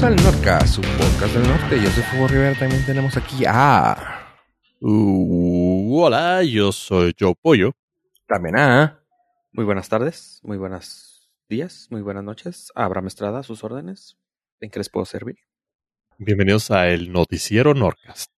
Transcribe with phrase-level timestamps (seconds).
[0.00, 1.82] Bienvenidos al Nordcast, su podcast del norte.
[1.82, 2.56] Yo soy Fuego Rivera.
[2.56, 4.36] También tenemos aquí a.
[4.80, 7.72] Uh, hola, yo soy Joe Pollo.
[8.28, 9.02] También a.
[9.50, 12.70] Muy buenas tardes, muy buenos días, muy buenas noches.
[12.76, 14.16] Abraham Estrada, a sus órdenes.
[14.60, 15.38] ¿En qué les puedo servir?
[16.16, 18.30] Bienvenidos a el Noticiero Nordcast.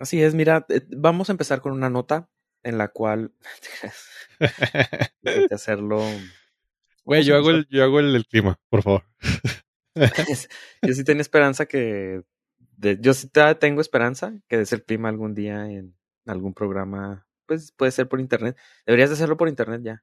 [0.00, 2.28] Así es, mira, eh, vamos a empezar con una nota
[2.64, 3.32] en la cual.
[4.40, 6.02] Hay que hacerlo.
[7.04, 9.04] Güey, yo hago el, yo hago el, el clima, por favor.
[10.82, 12.22] yo sí tengo esperanza que.
[12.76, 13.28] de- yo sí
[13.58, 15.96] tengo esperanza que des el clima algún día en
[16.26, 17.26] algún programa.
[17.46, 18.56] Pues puede ser por internet.
[18.86, 20.02] Deberías de hacerlo por internet ya.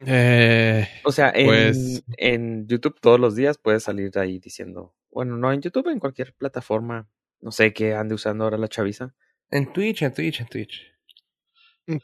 [0.00, 4.94] Eh, O sea, en, Pues- en YouTube todos los días puedes salir ahí diciendo.
[5.10, 7.08] Bueno, no en YouTube, en cualquier plataforma.
[7.40, 9.14] No sé qué ande usando ahora la chaviza.
[9.50, 10.92] En Twitch, en Twitch, en Twitch.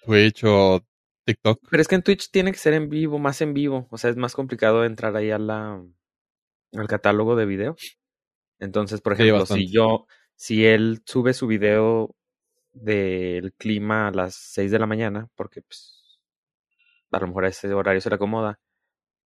[0.06, 0.84] Twitch o
[1.24, 1.60] TikTok.
[1.70, 3.86] Pero es que en Twitch tiene que ser en vivo, más en vivo.
[3.90, 5.84] O sea, es más complicado entrar ahí a la,
[6.74, 7.76] al catálogo de video.
[8.60, 12.14] Entonces, por Sí, ejemplo, si yo, si él sube su video
[12.72, 16.20] del clima a las 6 de la mañana, porque pues,
[17.12, 18.60] a lo mejor a ese horario se le acomoda,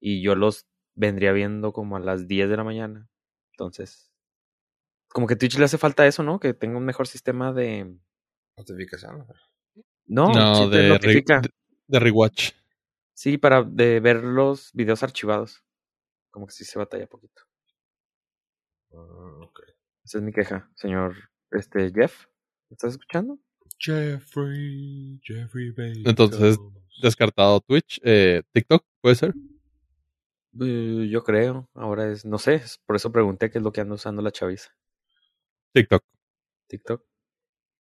[0.00, 3.08] y yo los vendría viendo como a las 10 de la mañana.
[3.52, 4.10] Entonces,
[5.08, 6.38] como que Twitch le hace falta eso, ¿no?
[6.40, 7.96] Que tenga un mejor sistema de...
[8.58, 9.26] Notificación.
[10.06, 11.40] No, No, sí de, notifica.
[11.40, 11.50] de,
[11.88, 12.52] de rewatch.
[13.14, 15.62] Sí, para de ver los videos archivados.
[16.36, 17.44] Como que sí se batalla poquito.
[18.90, 19.60] Mm, ok.
[20.04, 21.14] Esa es mi queja, señor
[21.50, 22.26] este Jeff.
[22.68, 23.38] ¿Me estás escuchando?
[23.78, 26.04] Jeffrey, Jeffrey Bezos.
[26.04, 26.58] Entonces,
[27.00, 28.02] Descartado Twitch.
[28.04, 29.32] Eh, TikTok, ¿puede ser?
[30.60, 31.70] Eh, yo creo.
[31.72, 34.76] Ahora es, no sé, por eso pregunté qué es lo que anda usando la chaviza.
[35.72, 36.04] TikTok.
[36.66, 37.02] TikTok.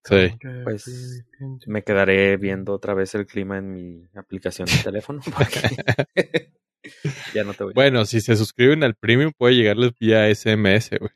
[0.04, 0.38] Sí.
[0.64, 1.23] Pues
[1.66, 5.22] me quedaré viendo otra vez el clima en mi aplicación de teléfono.
[5.38, 6.52] porque
[7.34, 7.73] ya no te voy.
[7.73, 11.12] Bueno, si se suscriben al premium, puede llegarles vía SMS, güey.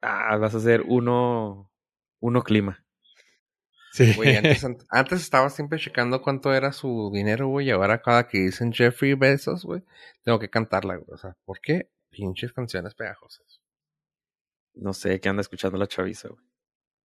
[0.00, 1.70] Ah, vas a hacer uno,
[2.20, 2.84] uno clima.
[3.92, 4.14] Sí.
[4.16, 7.68] Güey, antes, antes estaba siempre checando cuánto era su dinero, güey.
[7.68, 9.82] Y ahora cada que dicen Jeffrey Bezos, güey,
[10.24, 11.06] tengo que cantarla, güey.
[11.12, 11.88] O sea, ¿por qué?
[12.10, 13.60] Pinches canciones pegajosas.
[14.74, 16.51] No sé qué anda escuchando la chaviza, güey.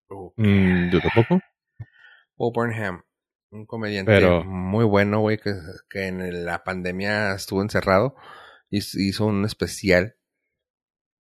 [0.09, 1.41] Mm, yo tampoco.
[2.37, 3.03] Burnham,
[3.51, 5.53] un comediante Pero- muy bueno, güey, que,
[5.89, 8.15] que en la pandemia estuvo encerrado
[8.69, 10.15] y hizo un especial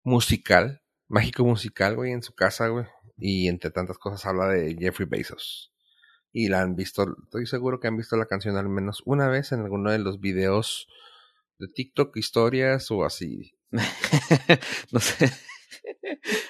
[0.03, 2.85] musical, mágico musical, güey, en su casa, güey.
[3.17, 5.73] Y entre tantas cosas habla de Jeffrey Bezos.
[6.31, 9.51] Y la han visto, estoy seguro que han visto la canción al menos una vez
[9.53, 10.87] en alguno de los videos
[11.57, 13.57] de TikTok, historias o así.
[14.91, 15.31] no sé.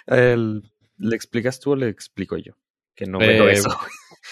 [0.08, 0.64] El-
[0.98, 2.54] ¿Le explicas tú o le explico yo?
[2.96, 3.70] Que no Eh, veo eso.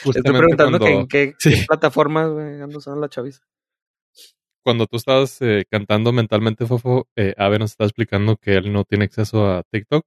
[0.03, 0.15] güey.
[0.17, 1.51] Estoy preguntando que en qué, Sí.
[1.51, 3.41] qué plataformas anda usando la chaviza.
[4.63, 8.83] cuando tú estabas eh, cantando mentalmente, Fofo, eh, Ave nos está explicando que él no
[8.83, 10.03] tiene acceso a TikTok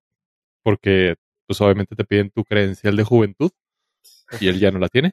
[0.65, 1.15] porque,
[1.47, 3.51] pues obviamente te piden tu credencial de juventud
[4.41, 5.13] y él ya no la tiene.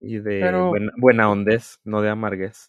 [0.00, 2.68] Y de Pero- buena, buena ondez, no de amarguez.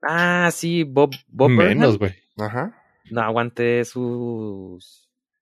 [0.00, 2.14] Ah, sí, Bob, Bob Menos, güey.
[2.38, 2.82] Ajá.
[3.10, 4.78] No aguanté su,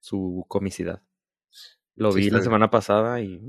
[0.01, 1.03] su comicidad.
[1.95, 2.45] Lo Sí, vi la bien.
[2.45, 3.41] semana pasada y...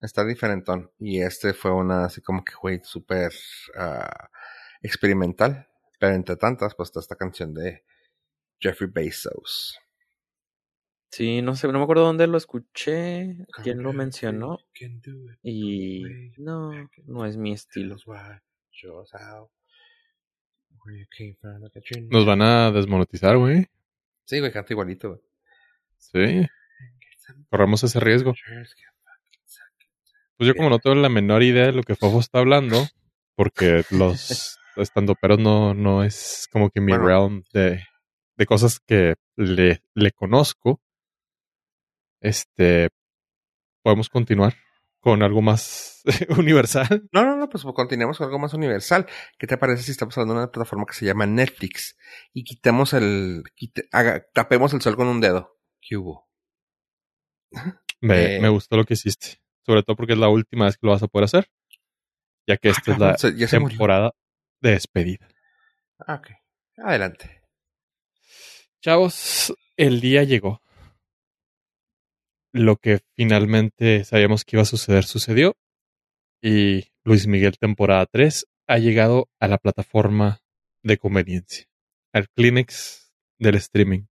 [0.00, 0.90] Está diferentón.
[0.98, 3.32] Y este fue una así como que, güey, súper
[3.76, 4.30] ah,
[4.82, 5.68] experimental.
[5.98, 7.84] Pero entre tantas, pues está esta canción de
[8.60, 9.78] Jeffrey Bezos.
[11.10, 14.58] Sí, no sé, no me acuerdo dónde lo escuché, quién lo mencionó.
[15.42, 16.02] Y
[16.36, 16.72] no,
[17.06, 17.96] no es mi estilo.
[22.10, 23.66] Nos van a desmonetizar, güey.
[24.26, 25.08] Sí, güey, canta igualito.
[25.10, 25.20] güey.
[26.12, 26.46] Sí.
[27.50, 28.34] Corremos ese riesgo.
[30.36, 32.86] Pues yo como no tengo la menor idea de lo que Fofo está hablando,
[33.34, 37.06] porque los estandoperos no, no es como que mi Bueno.
[37.06, 37.82] realm de,
[38.36, 40.80] de cosas que le, le conozco,
[42.20, 42.90] este,
[43.82, 44.54] podemos continuar
[45.00, 46.02] con algo más
[46.36, 47.08] universal.
[47.12, 49.06] No, no, no, pues continuemos con algo más universal.
[49.38, 51.96] ¿Qué te parece si estamos hablando de una plataforma que se llama Netflix
[52.32, 53.42] y quitemos el.
[53.92, 55.55] haga- tapemos el sol con un dedo?
[55.88, 56.26] ¿Qué hubo?
[58.00, 58.40] Me, Eh.
[58.40, 61.02] me gustó lo que hiciste, sobre todo porque es la última vez que lo vas
[61.02, 61.50] a poder hacer,
[62.46, 63.48] ya que esta es la Ah, Se- murió.
[63.68, 64.12] temporada
[64.60, 65.28] de despedida.
[65.98, 66.28] Ah, ok.
[66.78, 67.42] Adelante.
[68.82, 70.60] Chavos, el día llegó.
[72.52, 75.56] Lo que finalmente sabíamos que iba a suceder sucedió.
[76.42, 80.40] Y Luis Miguel temporada 3 ha llegado a la plataforma
[80.82, 81.66] de conveniencia.
[82.12, 84.06] Al Kleenex del streaming.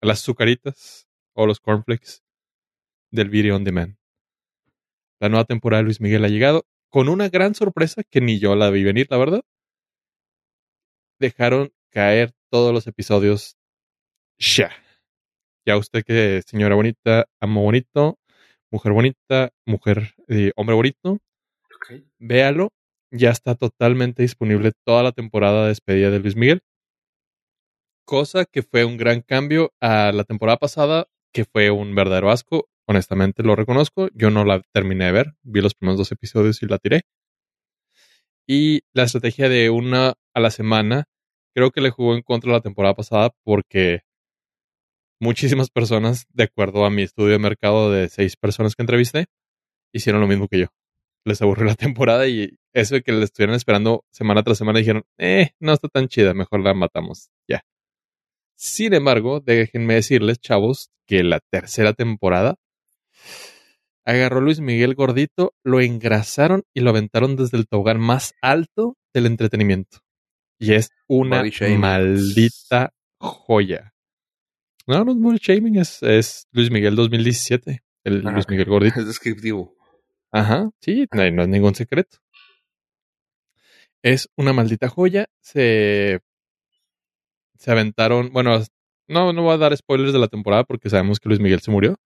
[0.00, 2.22] A las azucaritas o los cornflakes
[3.10, 3.96] del video on demand.
[5.20, 8.54] La nueva temporada de Luis Miguel ha llegado con una gran sorpresa que ni yo
[8.54, 9.42] la vi venir, la verdad.
[11.18, 13.56] Dejaron caer todos los episodios
[14.38, 14.70] ya.
[15.66, 18.18] Ya usted que señora bonita, amo bonito,
[18.70, 21.18] mujer bonita, mujer, eh, hombre bonito,
[22.18, 22.70] véalo.
[23.10, 26.62] Ya está totalmente disponible toda la temporada de despedida de Luis Miguel.
[28.04, 32.70] Cosa que fue un gran cambio a la temporada pasada, que fue un verdadero asco.
[32.86, 34.08] Honestamente lo reconozco.
[34.14, 35.34] Yo no la terminé de ver.
[35.42, 37.02] Vi los primeros dos episodios y la tiré.
[38.46, 41.04] Y la estrategia de una a la semana
[41.54, 44.00] creo que le jugó en contra la temporada pasada porque
[45.20, 49.26] muchísimas personas, de acuerdo a mi estudio de mercado de seis personas que entrevisté,
[49.92, 50.66] hicieron lo mismo que yo.
[51.24, 55.04] Les aburrió la temporada y eso de que le estuvieran esperando semana tras semana dijeron,
[55.18, 57.30] eh, no está tan chida, mejor la matamos.
[57.48, 57.62] Ya.
[58.56, 62.56] Sin embargo, déjenme decirles, chavos, que la tercera temporada
[64.04, 68.96] agarró a Luis Miguel gordito, lo engrasaron y lo aventaron desde el tobogán más alto
[69.14, 69.98] del entretenimiento.
[70.58, 71.42] Y es una
[71.78, 73.94] maldita joya.
[74.86, 77.82] No, no es body shaming, es, es Luis Miguel 2017.
[78.04, 78.48] El Ah, Luis.
[78.48, 79.00] Miguel gordito.
[79.00, 79.74] Es descriptivo.
[80.30, 82.18] Ajá, sí, no, no es ningún secreto.
[84.02, 85.26] Es una maldita joya.
[85.40, 86.20] Se,
[87.56, 88.62] se aventaron, bueno,
[89.08, 91.70] no, no voy a dar spoilers de la temporada porque sabemos que Luis Miguel se
[91.70, 91.96] murió,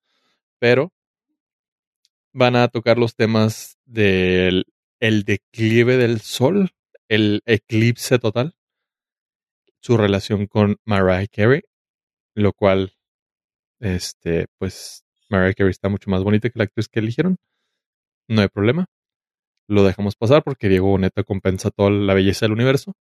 [0.59, 0.93] pero
[2.33, 4.65] van a tocar los temas del
[5.01, 6.71] el declive del sol,
[7.09, 8.55] el eclipse total,
[9.81, 11.63] su relación con Mariah Carey,
[12.35, 12.95] lo cual,
[13.81, 17.37] este, pues, Mariah Carey está mucho más bonita que la actriz que eligieron.
[18.29, 18.87] No hay problema.
[19.69, 22.95] Lo dejamos pasar porque Diego Boneta compensa toda la belleza del universo.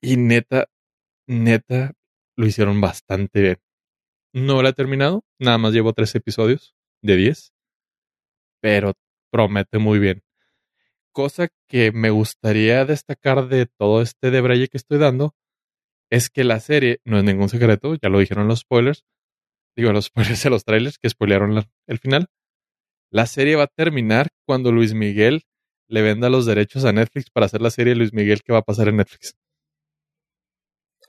[0.00, 0.66] Y neta,
[1.26, 1.92] neta,
[2.36, 3.56] lo hicieron bastante bien.
[4.32, 7.52] No la he terminado, nada más llevo tres episodios de 10,
[8.60, 8.94] pero
[9.30, 10.22] promete muy bien.
[11.12, 15.34] Cosa que me gustaría destacar de todo este debraye que estoy dando
[16.10, 19.04] es que la serie, no es ningún secreto, ya lo dijeron los spoilers,
[19.76, 22.26] digo los spoilers de los trailers que spoilearon el final.
[23.10, 25.44] La serie va a terminar cuando Luis Miguel
[25.88, 28.62] le venda los derechos a Netflix para hacer la serie Luis Miguel que va a
[28.62, 29.36] pasar en Netflix.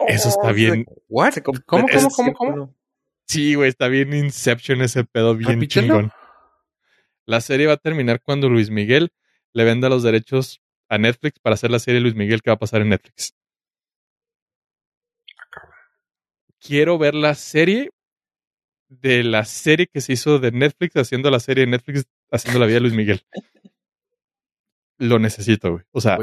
[0.07, 0.85] Eso está Oh, bien.
[1.07, 1.33] ¿What?
[1.43, 2.75] ¿Cómo, cómo, cómo, cómo?
[3.27, 5.87] Sí, güey, está bien Inception ese pedo, bien Repítelo.
[5.87, 6.11] chingón.
[7.25, 9.11] La serie va a terminar cuando Luis Miguel
[9.53, 12.59] le venda los derechos a Netflix para hacer la serie Luis Miguel que va a
[12.59, 13.33] pasar en Netflix.
[16.59, 17.91] Quiero ver la serie
[18.87, 22.65] de la serie que se hizo de Netflix haciendo la serie de Netflix haciendo la
[22.65, 23.21] vida de Luis Miguel.
[24.97, 25.83] Lo necesito, güey.
[25.91, 26.17] O sea.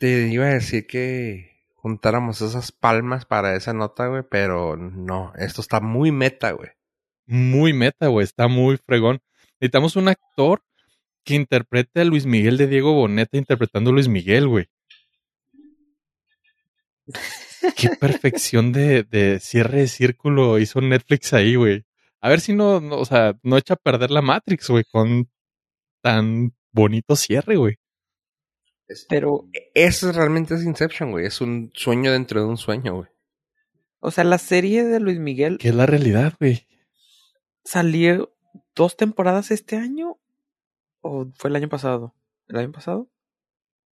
[0.00, 5.60] Te iba a decir que juntáramos esas palmas para esa nota, güey, pero no, esto
[5.60, 6.70] está muy meta, güey.
[7.26, 8.24] muy meta, güey.
[8.24, 9.20] Está muy fregón.
[9.60, 10.62] Necesitamos un actor
[11.22, 14.68] que interprete a Luis Miguel de Diego Boneta interpretando a Luis Miguel, güey.
[17.76, 21.84] Qué perfección de, de cierre de círculo hizo Netflix ahí, güey.
[22.22, 25.28] A ver si no, no, o sea, no echa a perder la Matrix, güey, con
[26.02, 27.76] tan bonito cierre, güey.
[28.90, 31.24] Es- Pero, Eso realmente es Inception, güey.
[31.26, 33.08] Es un sueño dentro de un sueño, güey.
[34.00, 36.66] o sea, la serie de Luis Miguel Que es la realidad, güey.
[37.64, 38.34] salió
[38.74, 40.18] dos temporadas este año
[41.02, 42.14] o fue el año pasado.
[42.48, 43.10] ¿El año pasado?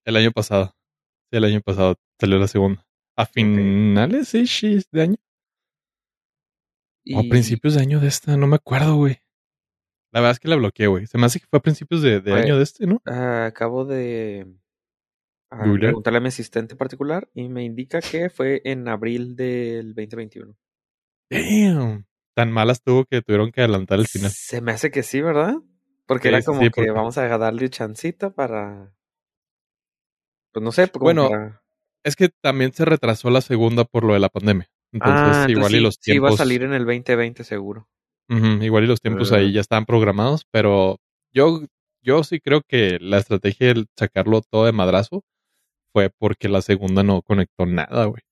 [0.04, 0.74] El año pasado.
[1.30, 2.84] Sí, el año pasado salió la segunda.
[3.16, 5.16] A finales, sí, sí, de año.
[7.14, 9.18] O a principios de año de esta, no me acuerdo, güey.
[10.10, 11.06] La verdad es que la bloqueé, güey.
[11.06, 13.00] Se me hace que fue a principios de, año de este, ¿no?
[13.06, 14.46] Ah, acabo de
[15.50, 15.90] Googlear.
[15.90, 20.54] preguntarle a mi asistente particular y me indica que fue en abril del 2021.
[21.30, 22.06] Damn.
[22.34, 24.30] Tan malas tuvo que tuvieron que adelantar el final.
[24.30, 25.54] Se me hace que sí, ¿verdad?
[26.06, 28.94] Porque Sí, era como sí, que porque- vamos a darle chancita para...
[30.52, 31.62] Pues no sé, como Bueno, para-
[32.04, 34.70] Es que también se retrasó la segunda por lo de la pandemia.
[34.92, 36.36] Entonces, Ah, entonces igual sí, y los sí va a tiempos.
[36.38, 37.88] salir en el 2020 seguro.
[38.30, 39.36] Ujú, igual y los tiempos Ah.
[39.36, 40.98] ahí ya estaban programados, pero
[41.34, 41.62] yo,
[42.02, 45.24] yo sí creo que la estrategia de sacarlo todo de madrazo
[45.98, 48.22] fue porque la segunda no conectó nada, güey.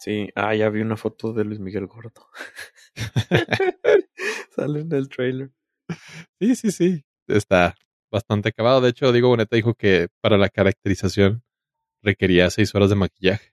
[0.00, 2.26] Sí, ah, ya vi una foto de Luis Miguel Gordo.
[4.56, 5.52] Sale en el trailer.
[6.40, 7.04] Sí, sí, sí.
[7.28, 7.76] Está
[8.10, 8.80] bastante acabado.
[8.80, 11.44] De hecho, Diego Boneta dijo que para la caracterización
[12.02, 13.52] requería seis horas de maquillaje.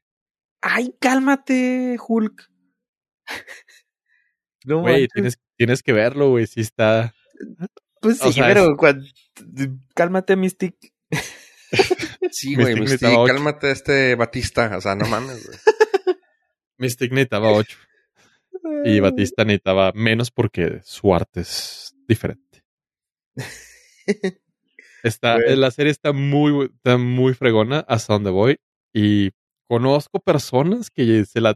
[0.62, 2.50] ¡Ay, cálmate, Hulk!
[4.66, 6.46] No Güey, tienes, tienes que verlo, güey.
[6.46, 7.14] Sí está.
[8.02, 9.06] Pues sí, o sea, pero cuan-
[9.94, 10.94] cálmate, Mystic.
[12.32, 13.26] Sí, güey, ocho.
[13.26, 14.76] cálmate este Batista.
[14.78, 15.58] O sea, no mames, güey.
[16.78, 17.78] Mystic necesitaba 8
[18.86, 22.64] y Batista necesitaba menos porque su arte es diferente.
[25.04, 25.38] Está.
[25.38, 28.58] La serie está muy, está muy fregona hasta donde voy
[28.94, 29.32] y
[29.68, 31.56] conozco personas que se la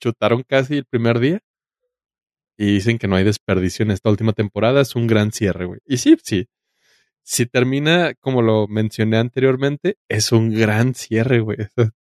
[0.00, 1.40] chutaron casi el primer día
[2.56, 4.80] y dicen que no hay desperdicio en esta última temporada.
[4.80, 5.80] Es un gran cierre, güey.
[5.86, 6.48] Y sí, sí.
[7.30, 11.58] Si termina como lo mencioné anteriormente, es un gran cierre, güey.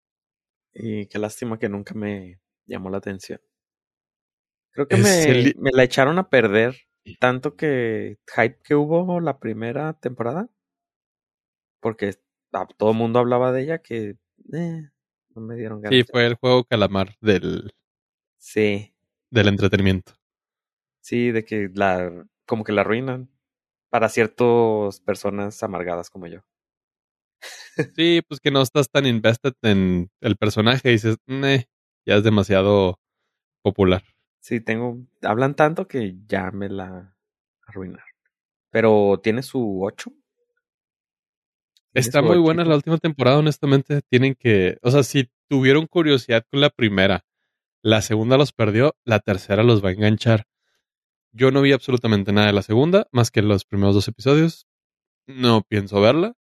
[0.74, 3.40] Y qué lástima que nunca me llamó la atención.
[4.72, 6.76] Creo que me, el- me la echaron a perder
[7.20, 10.48] tanto que hype que hubo la primera temporada.
[11.80, 12.10] Porque
[12.52, 14.16] a- todo el mundo hablaba de ella que
[14.52, 14.90] eh,
[15.34, 15.98] no me dieron ganas.
[15.98, 17.72] Sí, fue el juego calamar del,
[18.38, 18.94] Sí,
[19.30, 20.14] del entretenimiento.
[21.00, 23.30] sí, de que la como que la arruinan
[23.94, 26.40] para ciertas personas amargadas como yo.
[27.94, 31.66] Sí, pues que no estás tan invested en el personaje y dices, "Neh,
[32.04, 32.98] ya es demasiado
[33.62, 34.02] popular.
[34.40, 37.14] Sí, tengo, hablan tanto que ya me la
[37.68, 38.04] arruinaron.
[38.70, 40.10] Pero tiene su 8.
[41.92, 44.00] Está muy buena la última temporada, honestamente.
[44.10, 47.24] Tienen que, o sea, si tuvieron curiosidad con la primera,
[47.80, 50.46] la segunda los perdió, la tercera los va a enganchar.
[51.36, 54.68] Yo no vi absolutamente nada de la segunda, más que los primeros dos episodios.
[55.26, 56.34] No pienso verla.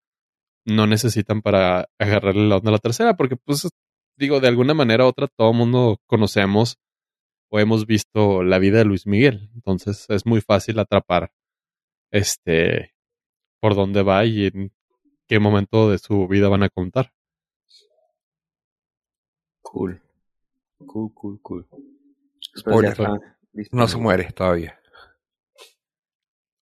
[0.66, 3.66] No necesitan para agarrarle la onda a la tercera, porque pues
[4.18, 6.76] digo, de alguna manera u otra, todo el mundo conocemos
[7.50, 9.50] o hemos visto la vida de Luis Miguel.
[9.54, 11.32] Entonces es muy fácil atrapar
[12.10, 12.94] este
[13.60, 14.72] por dónde va y en
[15.26, 17.14] qué momento de su vida van a contar.
[19.62, 20.02] Cool.
[20.86, 21.66] Cool, cool, cool.
[22.58, 22.94] Spoiler.
[23.70, 24.78] No se muere todavía.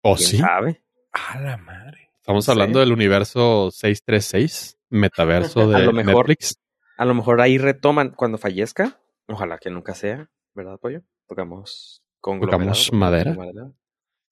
[0.01, 0.37] ¿O ¿Quién sí?
[0.37, 0.83] sabe?
[1.11, 2.11] A la madre.
[2.19, 2.51] Estamos No sé.
[2.51, 6.27] hablando del universo 636, metaverso A de lo mejor.
[6.29, 6.55] Netflix.
[6.97, 8.99] A lo mejor ahí retoman cuando fallezca.
[9.27, 11.01] Ojalá que nunca sea, ¿verdad, Pollo?
[11.27, 12.59] Tocamos conglomerado.
[12.71, 13.33] Tocamos madera.
[13.33, 13.71] Madera.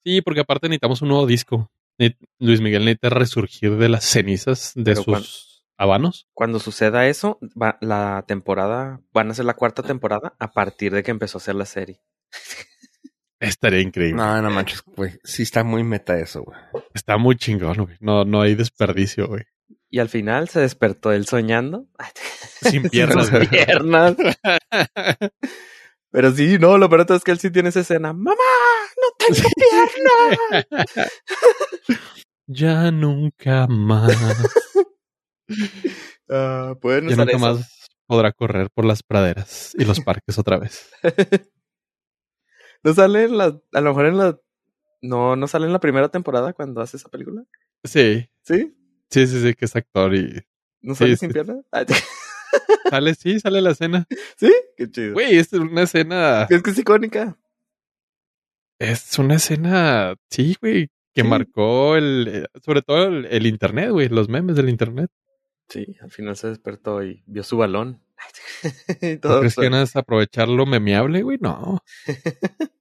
[0.03, 1.71] Sí, porque aparte necesitamos un nuevo disco.
[2.39, 5.23] Luis Miguel necesita resurgir de las cenizas de Pero sus cuan-
[5.77, 6.27] habanos.
[6.33, 11.03] Cuando suceda eso, va- la temporada, van a ser la cuarta temporada a partir de
[11.03, 12.01] que empezó a hacer la serie.
[13.39, 14.15] Estaría increíble.
[14.17, 15.19] No, no manches, güey.
[15.23, 16.57] Sí está muy meta eso, güey.
[16.93, 17.97] Está muy chingón, güey.
[17.99, 19.43] No, no hay desperdicio, güey.
[19.89, 21.87] Y al final se despertó él soñando.
[22.61, 23.27] Sin piernas.
[23.27, 24.15] Sin piernas.
[26.11, 28.11] Pero sí, no, lo peor es que él sí tiene esa escena.
[28.11, 28.35] ¡Mamá!
[28.97, 29.49] ¡No tengo
[30.65, 30.67] piernas!
[32.47, 34.13] ya nunca más.
[36.81, 37.39] Pueden Ya nunca eso.
[37.39, 37.73] más
[38.07, 40.89] podrá correr por las praderas y los parques otra vez.
[42.83, 44.39] ¿No sale en la, a lo mejor en la,
[45.01, 47.43] no, no sale en la primera temporada cuando hace esa película?
[47.83, 48.75] Sí, ¿Sí?
[49.09, 50.41] sí, sí, sí, que es actor y
[50.81, 51.51] ¿No sale Sí, sin sí.
[51.71, 51.85] Ah,
[52.89, 54.05] sale, sí, sale la escena.
[54.37, 54.51] ¿Sí?
[54.75, 55.13] Qué chido.
[55.13, 57.37] Güey, es una escena, Es que es icónica.
[58.79, 61.27] es una escena, sí, güey, que Sí.
[61.27, 65.09] marcó el, eh, sobre todo el, el internet, güey, los memes del internet.
[65.69, 68.01] Sí, al final se despertó y vio su balón.
[69.23, 71.37] ¿No crees que van a aprovechar lo memeable, güey?
[71.39, 71.79] No.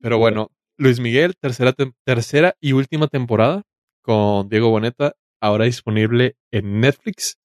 [0.00, 1.74] Pero bueno, Luis Miguel, tercera,
[2.04, 3.62] tercera y última temporada
[4.02, 7.38] con Diego Boneta, ahora disponible en Netflix.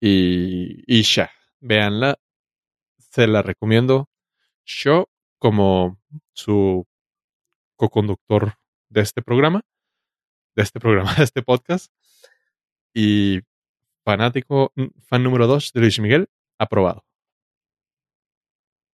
[0.00, 1.30] Y, y ya,
[1.60, 2.18] véanla,
[2.98, 4.08] se la recomiendo.
[4.64, 5.08] Yo,
[5.38, 5.98] como
[6.32, 6.86] su
[7.76, 8.54] co-conductor
[8.88, 9.62] de este programa,
[10.54, 11.92] de este programa, de este podcast,
[12.94, 13.40] y
[14.04, 14.72] fanático,
[15.08, 17.04] fan número dos de Luis Miguel, aprobado.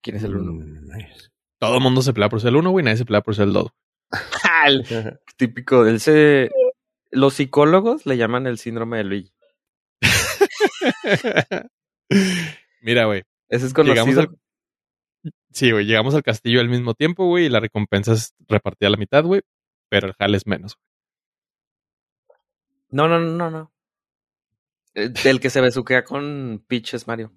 [0.02, 0.52] ¿Quién es el uno?
[0.52, 1.28] Mm, nice.
[1.58, 3.48] Todo el mundo se pelea por ser el uno, güey, nadie se pelea por ser
[3.48, 3.70] el dos.
[4.66, 4.84] El
[5.36, 6.50] típico, él se...
[7.10, 9.32] Los psicólogos le llaman el síndrome de Luigi.
[12.82, 13.22] Mira, güey.
[13.48, 14.20] Ese es Llegamos conocido.
[14.20, 14.38] al,
[15.50, 18.90] sí, güey, llegamos al castillo al mismo tiempo, güey, y la recompensa es repartida a
[18.90, 19.40] la mitad, güey,
[19.88, 20.76] pero el jale es menos.
[22.90, 23.72] No, no, no, no, no.
[24.94, 27.32] Eh, El que se besuquea con Peach es Mario.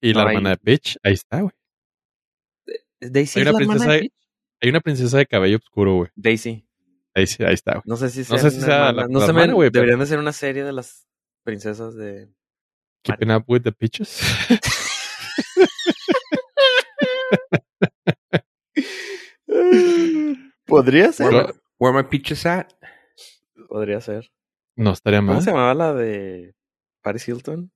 [0.00, 1.52] Y la No, hermana ahí- de Peach, ahí está, güey.
[3.00, 4.12] ¿Daisy Hay es una la hermana princesa de Peach?
[4.62, 6.10] Hay una princesa de cabello oscuro, güey.
[6.14, 6.66] Daisy.
[7.14, 7.82] Ahí, sí, ahí está, güey.
[7.86, 9.82] No sé si No sea sé si sea la- no la sé, hermana, güey, pero-
[9.82, 11.06] deberían de ser una serie de las
[11.44, 12.28] princesas de...
[13.02, 14.20] Keeping up with the Peaches.
[20.66, 21.26] Podría ser.
[21.32, 22.72] Where, my, where my peaches at?
[23.68, 24.30] Podría ser.
[24.76, 25.42] no estaría ¿Cómo mal.
[25.42, 26.54] se llamaba la de
[27.06, 27.70] Paris Hilton?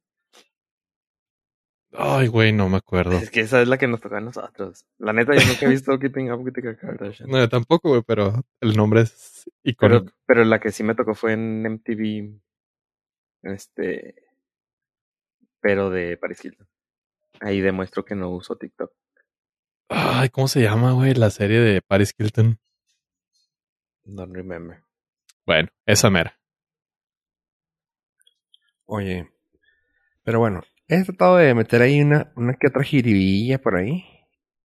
[1.93, 3.13] Ay, güey, no me acuerdo.
[3.13, 4.85] Es que esa es la que nos tocó a nosotros.
[4.99, 7.31] La neta, yo nunca he visto Keeping Up with the Kardashians.
[7.31, 10.13] No, yo tampoco, güey, pero el nombre es pero, icónico.
[10.27, 12.41] pero la que sí me tocó fue en MTV.
[13.43, 14.17] Este.
[15.61, 16.67] Pero de Paris Hilton.
[17.39, 18.91] Ahí demuestro que no uso TikTok.
[19.91, 21.15] Ay, ¿cómo se llama, güey?
[21.15, 22.59] La serie de Paris Hilton.
[24.03, 24.83] Don't remember.
[25.47, 26.40] Bueno, esa mera.
[28.93, 29.31] Oye,
[30.25, 34.05] pero bueno, he tratado de meter ahí una, una que otra jiribilla por ahí.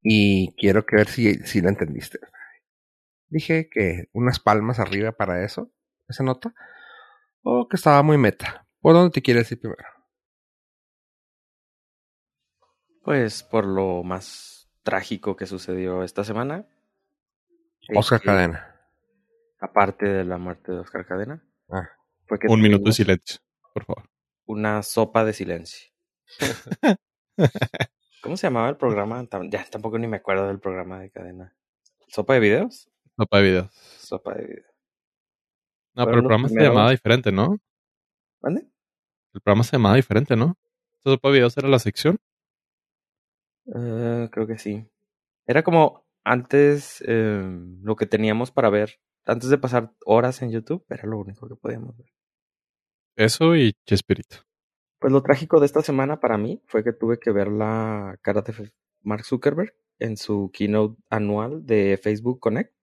[0.03, 2.19] Y quiero que ver si, si la entendiste.
[3.29, 5.71] Dije que unas palmas arriba para eso,
[6.07, 6.53] esa nota.
[7.41, 8.67] O que estaba muy meta.
[8.79, 9.83] ¿Por dónde te quieres ir primero?
[13.03, 16.67] Pues por lo más trágico que sucedió esta semana.
[17.95, 18.79] Oscar Eh, Cadena.
[19.59, 21.43] Aparte de la muerte de Oscar Cadena.
[21.71, 21.89] Ah.
[22.27, 23.39] Fue que Un minuto de silencio,
[23.73, 24.10] por favor.
[24.51, 25.89] Una sopa de silencio.
[28.21, 29.25] ¿Cómo se llamaba el programa?
[29.49, 31.55] Ya tampoco ni me acuerdo del programa de cadena.
[32.09, 32.89] ¿Sopa de videos?
[33.15, 33.71] Sopa de videos.
[33.71, 34.75] Sopa de videos.
[35.95, 37.59] No, pero el programa se llamaba diferente, ¿no?
[38.41, 38.67] ¿Mande?
[39.33, 40.57] El programa se llamaba diferente, ¿no?
[41.01, 42.19] Sopa de videos era la sección.
[43.73, 44.85] Eh, creo que sí.
[45.45, 47.41] Era como antes eh,
[47.81, 48.99] lo que teníamos para ver.
[49.23, 52.11] Antes de pasar horas en YouTube, era lo único que podíamos ver.
[53.15, 54.37] Eso y Chespirito.
[54.99, 58.41] Pues lo trágico de esta semana para mí fue que tuve que ver la cara
[58.41, 62.73] de Mark Zuckerberg en su keynote anual de Facebook Connect,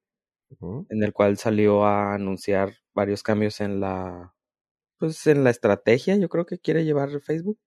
[0.88, 4.34] en el cual salió a anunciar varios cambios en la
[4.98, 7.58] pues en la estrategia, yo creo que quiere llevar Facebook.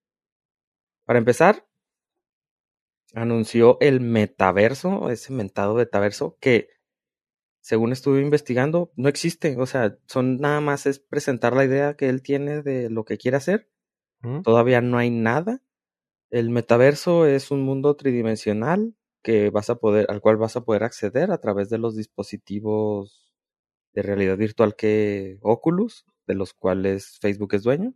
[1.05, 1.65] Para empezar,
[3.13, 6.69] anunció el metaverso, ese mentado metaverso que
[7.61, 12.09] según estuve investigando no existe, o sea, son nada más es presentar la idea que
[12.09, 13.71] él tiene de lo que quiere hacer
[14.43, 15.61] todavía no hay nada.
[16.29, 20.83] El metaverso es un mundo tridimensional que vas a poder, al cual vas a poder
[20.83, 23.31] acceder a través de los dispositivos
[23.93, 27.93] de realidad virtual que Oculus, de los cuales Facebook es dueño.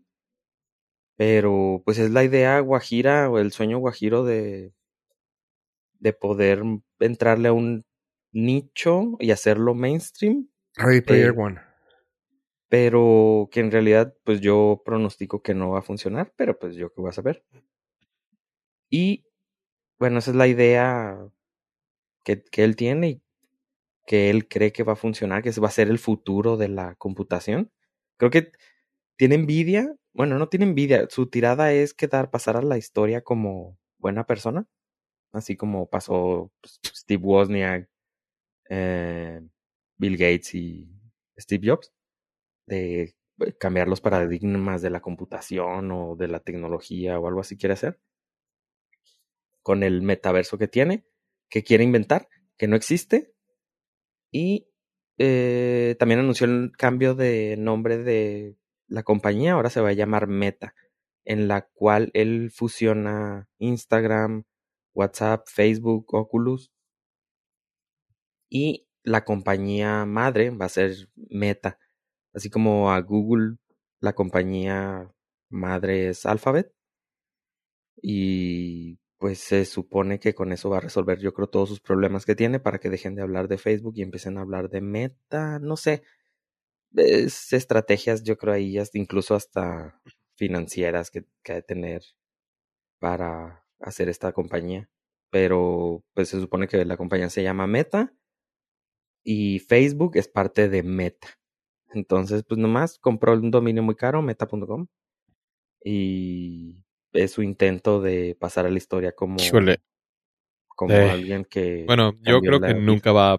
[1.17, 4.73] Pero pues es la idea guajira o el sueño guajiro de,
[5.99, 6.61] de poder
[6.99, 7.85] entrarle a un
[8.35, 11.61] nicho y hacerlo mainstream Ready Player Eh, One.
[12.67, 16.91] pero que en realidad pues yo pronostico que no va a funcionar, pero pues yo
[16.93, 17.45] qué voy a saber.
[18.89, 19.25] Y
[19.97, 21.17] bueno, esa es la idea
[22.23, 23.21] que, que él tiene y
[24.05, 26.67] que él cree que va a funcionar, que ese va a ser el futuro de
[26.67, 27.71] la computación.
[28.17, 28.51] Creo que
[29.17, 33.77] tiene envidia, bueno, no tiene envidia, su tirada es quedar, pasar a la historia como
[33.97, 34.67] buena persona,
[35.31, 37.89] así como pasó pues, Steve Wozniak,
[38.69, 39.41] eh,
[39.97, 40.89] Bill Gates y
[41.37, 41.93] Steve Jobs
[42.65, 47.57] de eh, cambiar los paradigmas de la computación o de la tecnología o algo así
[47.57, 47.99] quiere hacer
[49.65, 51.07] con el metaverso que tiene,
[51.49, 53.33] que quiere inventar, que no existe.
[54.29, 54.67] Y
[55.17, 60.27] eh, también anunció el cambio de nombre de la compañía, ahora se va a llamar
[60.27, 60.75] Meta,
[61.23, 64.43] en la cual él fusiona Instagram,
[64.93, 66.71] WhatsApp, Facebook, Oculus.
[68.49, 71.79] Y la compañía madre va a ser Meta.
[72.33, 73.57] Así como a Google,
[74.01, 75.13] la compañía
[75.49, 76.73] madre es Alphabet.
[78.01, 82.25] Y pues se supone que con eso va a resolver, yo creo, todos sus problemas
[82.25, 85.59] que tiene para que dejen de hablar de Facebook y empiecen a hablar de Meta.
[85.59, 86.03] No sé.
[86.95, 90.01] Es estrategias, yo creo, ahí incluso hasta
[90.35, 92.03] financieras que, que ha de tener
[92.99, 94.89] para hacer esta compañía.
[95.31, 98.13] Pero pues se supone que la compañía se llama Meta
[99.25, 101.27] y Facebook es parte de Meta.
[101.93, 104.87] Entonces, pues nomás compró un dominio muy caro, meta.com,
[105.83, 106.77] y
[107.11, 109.81] es su intento de pasar a la historia como, Híjole.
[110.67, 111.85] como Eh, alguien que...
[111.87, 112.79] Bueno, yo creo que vida.
[112.79, 113.37] nunca va a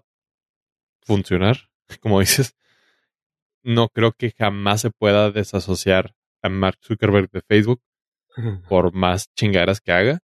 [1.01, 1.69] funcionar,
[2.01, 2.55] como dices.
[3.63, 7.81] No creo que jamás se pueda desasociar a Mark Zuckerberg de Facebook
[8.69, 10.19] por más chingaderas que haga.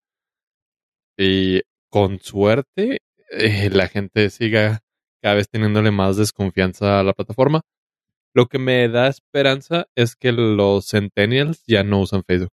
[1.18, 2.98] Y con suerte,
[3.30, 4.80] eh, la gente siga
[5.22, 7.62] cada vez teniéndole más desconfianza a la plataforma.
[8.34, 12.52] Lo que me da esperanza es que los centennials ya no usan Facebook.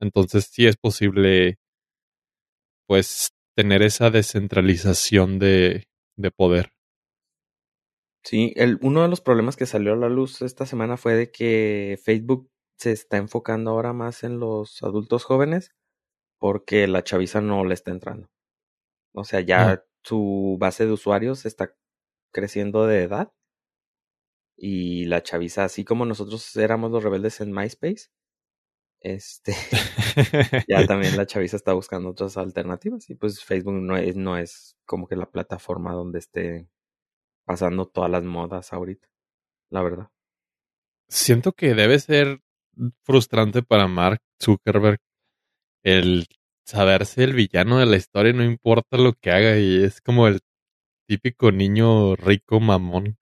[0.00, 1.58] Entonces sí es posible,
[2.86, 6.72] pues, tener esa descentralización de, de poder.
[8.22, 11.30] Sí, el, uno de los problemas que salió a la luz esta semana fue de
[11.30, 15.72] que Facebook se está enfocando ahora más en los adultos jóvenes
[16.38, 18.28] porque la chaviza no le está entrando.
[19.14, 19.84] O sea, ya Ah.
[20.04, 21.74] su base de usuarios está
[22.32, 23.32] creciendo de edad
[24.56, 28.08] y la chaviza, así como nosotros éramos los rebeldes en MySpace,
[29.00, 29.52] este,
[30.68, 34.76] ya también la chaviza está buscando otras alternativas y pues Facebook no es, no es
[34.84, 36.68] como que la plataforma donde esté
[37.46, 39.08] pasando todas las modas ahorita,
[39.70, 40.10] la verdad.
[41.08, 42.40] Siento que debe ser
[43.02, 44.98] frustrante para Mark Zuckerberg
[45.82, 46.26] el
[46.64, 50.40] saberse el villano de la historia, no importa lo que haga, y es como el
[51.10, 53.18] típico niño rico mamón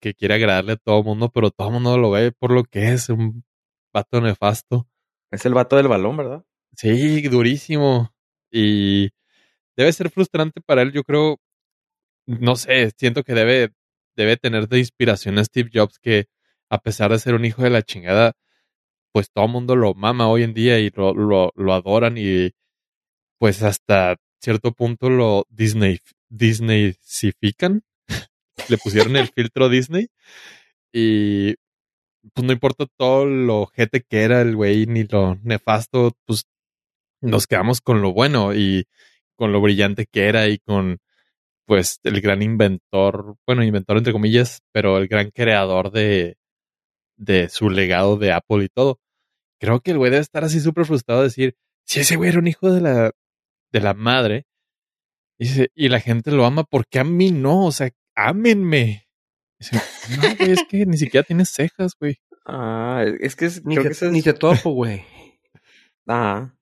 [0.00, 2.62] que quiere agradarle a todo el mundo, pero todo el mundo lo ve por lo
[2.62, 3.44] que es, un
[3.92, 4.86] vato nefasto.
[5.32, 6.44] Es el vato del balón, ¿verdad?
[6.76, 8.14] Sí, durísimo.
[8.52, 9.10] Y
[9.76, 11.40] debe ser frustrante para él, yo creo.
[12.26, 13.70] No sé, siento que debe,
[14.14, 16.26] debe tener de inspiración a Steve Jobs, que
[16.70, 18.34] a pesar de ser un hijo de la chingada,
[19.10, 22.52] pues todo el mundo lo mama hoy en día y lo, lo, lo adoran y
[23.38, 27.82] pues hasta cierto punto lo Disney, Disneycifican.
[28.68, 30.08] Le pusieron el filtro Disney
[30.92, 31.54] y
[32.34, 36.44] pues no importa todo lo gente que era el güey ni lo nefasto, pues
[37.20, 38.86] nos quedamos con lo bueno y
[39.36, 40.98] con lo brillante que era y con
[41.66, 46.38] pues el gran inventor, bueno, inventor entre comillas, pero el gran creador de,
[47.16, 49.00] de su legado de Apple y todo.
[49.60, 52.38] Creo que el güey debe estar así súper frustrado de decir, si ese güey era
[52.38, 53.12] un hijo de la,
[53.70, 54.46] de la madre,
[55.38, 57.66] dice, y la gente lo ama, porque a mí no?
[57.66, 59.06] O sea, ámenme.
[59.58, 59.76] Dice,
[60.16, 62.18] no, güey, es que ni siquiera tienes cejas, güey.
[62.46, 65.04] Ah, es que es, Ni, creo te, que es- ni te topo, güey.
[66.06, 66.54] Ah,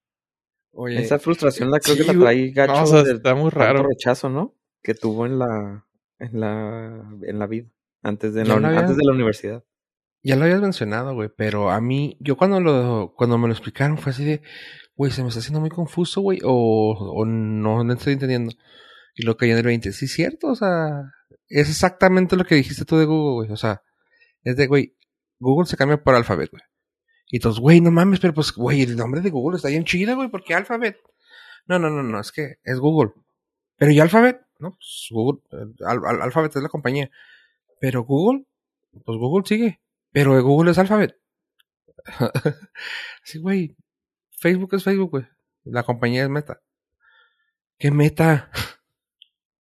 [0.73, 3.35] Oye, esa frustración la creo sí, que la trae gacho No, o sea, del está
[3.35, 3.83] muy raro.
[3.87, 4.55] rechazo, ¿no?
[4.83, 5.87] Que tuvo en la,
[6.19, 7.69] en la, en la vida,
[8.03, 9.65] antes de, la, había- antes de la universidad.
[10.23, 13.97] ya lo habías mencionado, güey, pero a mí, yo cuando lo, cuando me lo explicaron
[13.97, 14.43] fue así de,
[14.97, 18.53] güey, se me está haciendo muy confuso, güey, o, o no, no estoy entendiendo.
[19.15, 19.93] Y lo caí en el 20.
[19.93, 21.13] Sí, cierto, o sea,
[21.49, 23.83] es exactamente lo que dijiste tú de Google, güey, o sea,
[24.43, 24.95] es de, güey,
[25.39, 26.63] Google se cambia por Alphabet, güey.
[27.29, 30.15] Y entonces, güey, no mames, pero pues, güey, el nombre de Google está bien chido,
[30.17, 30.97] güey, ¿por qué Alphabet?
[31.67, 33.13] No, no, no, no, es que es Google.
[33.77, 34.41] Pero ¿y Alphabet?
[34.61, 37.11] No, pues Google, eh, Al- Al- Alphabet es la compañía.
[37.81, 38.45] Pero Google,
[39.05, 39.81] pues Google sigue.
[40.13, 41.19] Pero Google es Alphabet.
[43.25, 43.77] sí, güey.
[44.37, 45.25] Facebook es Facebook, güey.
[45.65, 46.63] La compañía es Meta.
[47.79, 48.51] ¿Qué Meta?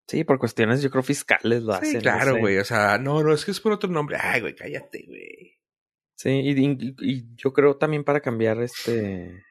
[0.08, 1.94] Sí, por cuestiones, yo creo, fiscales lo sí, hacen.
[1.94, 2.40] no claro, sé.
[2.40, 2.58] güey.
[2.58, 4.16] O sea, no, no, es que es por otro nombre.
[4.20, 5.58] Ay, güey, cállate, güey.
[6.14, 9.42] Sí, y, y- y yo creo también para cambiar este,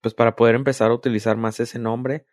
[0.00, 2.24] pues para poder empezar a utilizar más ese nombre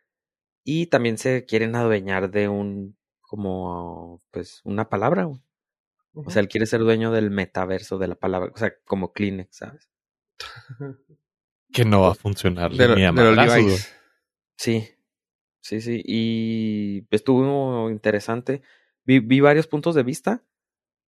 [0.63, 5.23] y también se quieren adueñar de un, como, pues, una palabra.
[5.25, 5.41] güey.
[6.13, 9.55] O sea, él quiere ser dueño del metaverso de la palabra, o sea, como Kleenex,
[9.57, 9.89] ¿sabes?
[11.71, 13.36] Que no va a funcionar de, ni a de
[13.71, 13.93] los.
[14.58, 14.88] Sí,
[15.62, 16.01] sí, sí.
[16.06, 18.62] Y estuvo interesante.
[19.06, 20.43] Vi, vi varios puntos de vista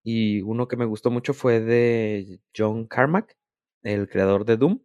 [0.03, 3.37] y uno que me gustó mucho fue de John Carmack,
[3.83, 4.79] el creador de Doom,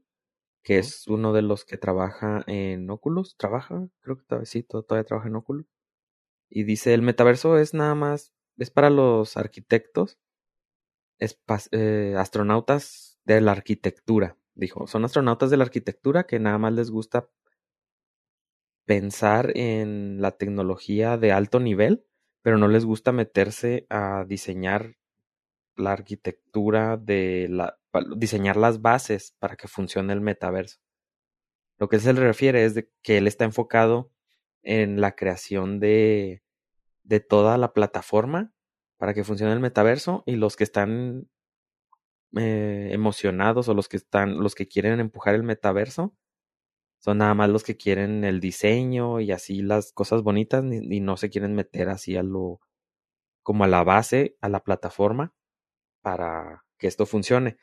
[0.63, 3.37] que es uno de los que trabaja en Oculus.
[3.37, 5.67] Trabaja, creo que todavía sí, to- todavía trabaja en Oculus.
[6.51, 10.19] Y dice, el metaverso es nada más, es para los arquitectos,
[11.21, 14.37] espa- eh, astronautas de la arquitectura.
[14.55, 17.29] Dijo, son astronautas de la arquitectura que nada más les gusta
[18.85, 22.07] pensar en la tecnología de alto nivel,
[22.43, 24.97] pero no les gusta meterse a diseñar
[25.77, 27.79] la arquitectura de la
[28.17, 30.79] diseñar las bases para que funcione el metaverso.
[31.79, 34.11] Lo que él se le refiere es de que él está enfocado
[34.62, 36.43] en la creación de
[37.05, 38.53] de toda la plataforma
[38.99, 41.29] para que funcione el metaverso y los que están
[42.38, 46.14] eh, emocionados o los que están los que quieren empujar el metaverso
[47.01, 51.01] son nada más los que quieren el diseño y así las cosas bonitas ni- y
[51.01, 52.61] no se quieren meter así a lo
[53.42, 55.35] como a la base, a la plataforma
[56.03, 57.59] para que esto funcione.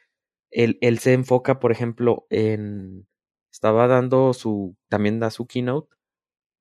[0.51, 3.07] Él, él se enfoca, por ejemplo, en
[3.51, 5.95] estaba dando su también da su keynote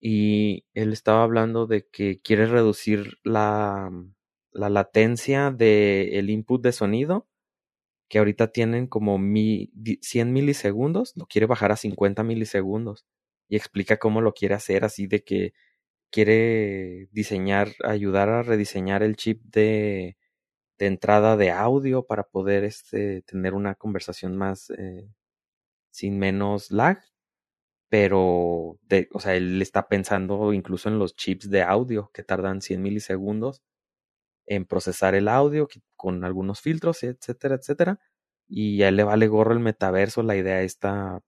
[0.00, 3.92] y él estaba hablando de que quiere reducir la,
[4.52, 7.28] la latencia del input de sonido
[8.10, 13.06] que ahorita tienen como mi, di- 100 milisegundos, lo quiere bajar a 50 milisegundos
[13.48, 15.54] y explica cómo lo quiere hacer, así de que
[16.10, 20.16] quiere diseñar, ayudar a rediseñar el chip de,
[20.78, 25.08] entrada de audio para poder este, tener una conversación más eh,
[25.90, 27.00] sin menos lag,
[27.88, 28.20] pero,
[29.12, 33.62] o sea, él está pensando incluso en los chips de audio que tardan 100 milisegundos
[34.46, 38.00] en procesar el audio con algunos filtros, etcétera, etcétera.
[38.48, 41.22] Y a él le vale gorro el metaverso, la idea está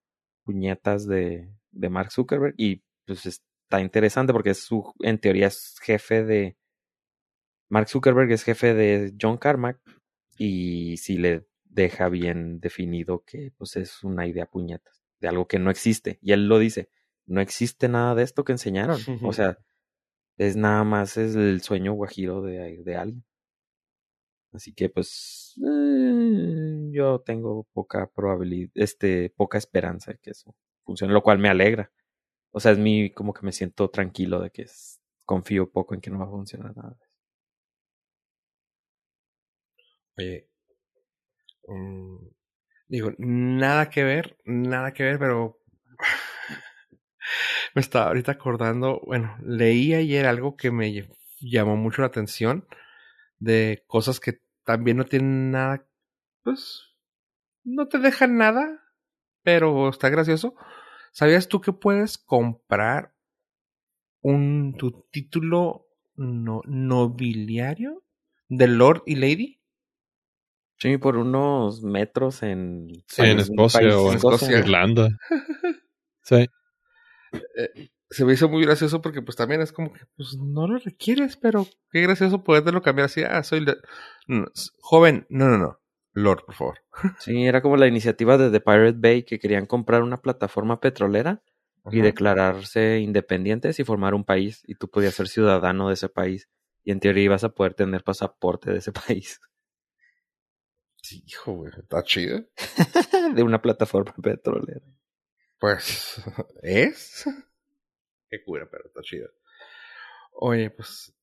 [0.45, 5.77] puñetas de, de Mark Zuckerberg y pues está interesante porque es su, en teoría es
[5.81, 6.57] jefe de,
[7.73, 9.81] Mark Zuckerberg es jefe de John Carmack
[10.37, 15.59] y si le deja bien definido que pues es una idea puñetas de algo que
[15.59, 16.19] no existe.
[16.21, 16.91] Y él lo dice,
[17.25, 19.01] no existe nada de esto que enseñaron.
[19.23, 19.57] O sea,
[20.39, 23.25] es nada más el sueño guajiro de, de alguien.
[24.53, 31.13] Así que pues eh, yo tengo poca probabilidad, este, poca esperanza de que eso funcione,
[31.15, 31.91] lo cual me alegra.
[32.53, 34.67] O sea, es mi, como que me siento tranquilo de que
[35.27, 36.97] confío poco en que no va a funcionar nada.
[40.19, 40.49] Oye.
[41.69, 42.17] mm,
[42.89, 45.59] Digo, nada que ver, nada que ver, pero
[47.75, 51.09] me estaba ahorita acordando, bueno, leí ayer algo que me
[51.41, 52.67] llamó mucho la atención
[53.39, 55.87] de cosas que también no tienen nada,
[56.43, 56.83] pues,
[57.65, 58.83] no te dejan nada,
[59.43, 60.55] pero está gracioso.
[61.13, 63.15] ¿Sabías tú que puedes comprar
[64.23, 68.03] un tu título no, nobiliario
[68.49, 69.61] de Lord y Lady?
[70.79, 75.09] Sí, por unos metros en, sí, en Escocia o en Irlanda.
[76.23, 76.49] sí.
[77.33, 80.79] Eh, se me hizo muy gracioso porque pues también es como que pues no lo
[80.79, 83.23] requieres, pero qué gracioso poderlo cambiar así.
[83.23, 83.65] Ah, soy
[84.81, 85.27] joven.
[85.31, 85.81] No, no, no.
[86.13, 86.79] Lord, por favor.
[87.19, 91.43] Sí, era como la iniciativa de The Pirate Bay que querían comprar una plataforma petrolera
[91.91, 96.49] y declararse independientes y formar un país y tú podías ser ciudadano de ese país
[96.85, 99.41] y en teoría ibas a poder tener pasaporte de ese país.
[101.03, 102.45] Sí, hijo, güey, está chido.
[103.35, 104.87] de una plataforma petrolera.
[105.63, 106.21] Pues,
[106.63, 107.25] ¿es?
[108.29, 109.29] Qué cura, pero está chido.
[110.33, 111.15] Oye, pues,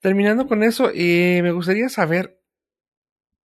[0.00, 2.40] terminando con eso, eh, me gustaría saber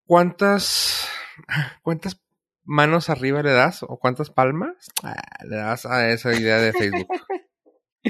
[0.06, 1.10] cuántas,
[1.82, 2.22] cuántas
[2.64, 7.08] manos arriba le das o cuántas palmas ah, le das a esa idea de Facebook.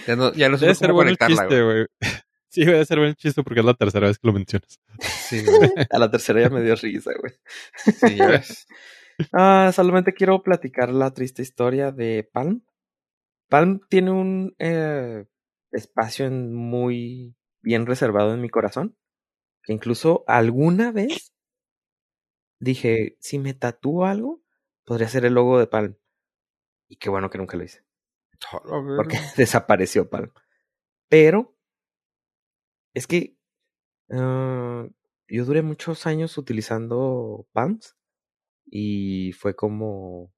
[0.08, 1.86] Ya no, ya no sé cómo conectarla, güey.
[2.48, 4.80] Sí, debe ser buen chiste porque es la tercera vez que lo mencionas.
[5.02, 5.44] Sí,
[5.90, 7.34] A la tercera ya me dio risa, güey.
[7.76, 8.68] Sí, ya ves.
[9.34, 12.64] Ah, solamente quiero platicar la triste historia de Palm.
[13.50, 15.26] Palm tiene un eh,
[15.72, 18.98] espacio muy bien reservado en mi corazón.
[19.64, 21.34] Que incluso alguna vez
[22.60, 24.42] dije, si me tatúo algo,
[24.86, 25.98] podría ser el logo de Palm.
[26.88, 27.86] Y qué bueno que nunca lo hice.
[28.98, 30.32] Porque desapareció Palm.
[31.10, 31.56] Pero
[32.94, 33.38] es que
[34.10, 34.90] uh,
[35.28, 37.96] yo duré muchos años utilizando Palms
[38.72, 40.34] y fue como,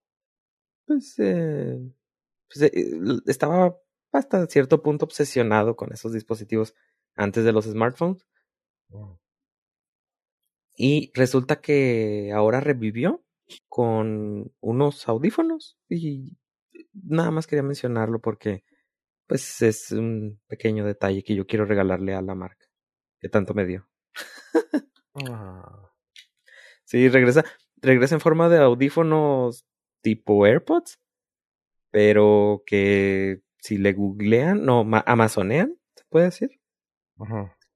[0.88, 1.80] pues, eh,
[2.50, 3.78] pues eh, estaba
[4.12, 6.76] hasta cierto punto obsesionado con esos dispositivos
[7.16, 8.26] antes de los smartphones.
[10.76, 13.24] Y resulta que ahora revivió
[13.70, 16.38] con unos audífonos y
[16.94, 18.64] nada más quería mencionarlo porque
[19.28, 22.66] pues es un pequeño detalle que yo quiero regalarle a la marca
[23.22, 23.88] que tanto me dio.
[25.16, 25.80] Ah.
[26.86, 27.44] Sí, regresa,
[27.84, 29.66] regresa en forma de audífonos
[30.02, 31.00] tipo AirPods,
[31.92, 36.60] pero que si le googlean, no, amazonean, se puede decir.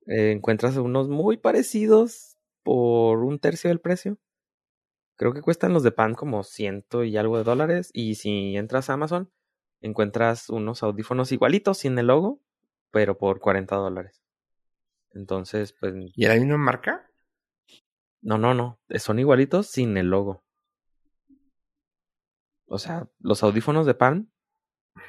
[0.07, 4.17] Eh, encuentras unos muy parecidos por un tercio del precio.
[5.15, 7.89] Creo que cuestan los de pan como ciento y algo de dólares.
[7.93, 9.31] Y si entras a Amazon,
[9.81, 12.41] encuentras unos audífonos igualitos sin el logo,
[12.91, 14.21] pero por 40 dólares.
[15.13, 15.93] Entonces, pues.
[16.15, 17.09] ¿Y era la misma marca?
[18.21, 18.79] No, no, no.
[18.97, 20.43] Son igualitos sin el logo.
[22.65, 24.29] O sea, los audífonos de Palm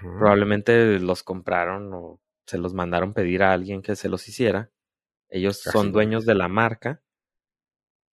[0.01, 4.71] probablemente los compraron o se los mandaron pedir a alguien que se los hiciera.
[5.29, 7.03] Ellos son dueños de la marca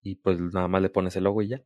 [0.01, 1.63] y pues nada más le pones el logo y ya.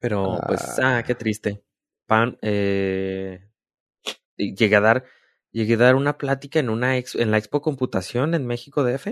[0.00, 1.64] Pero pues, ah, qué triste.
[2.06, 3.48] Pan, eh,
[4.36, 5.04] llegué a dar,
[5.50, 9.08] llegué a dar una plática en una en la Expo Computación en México DF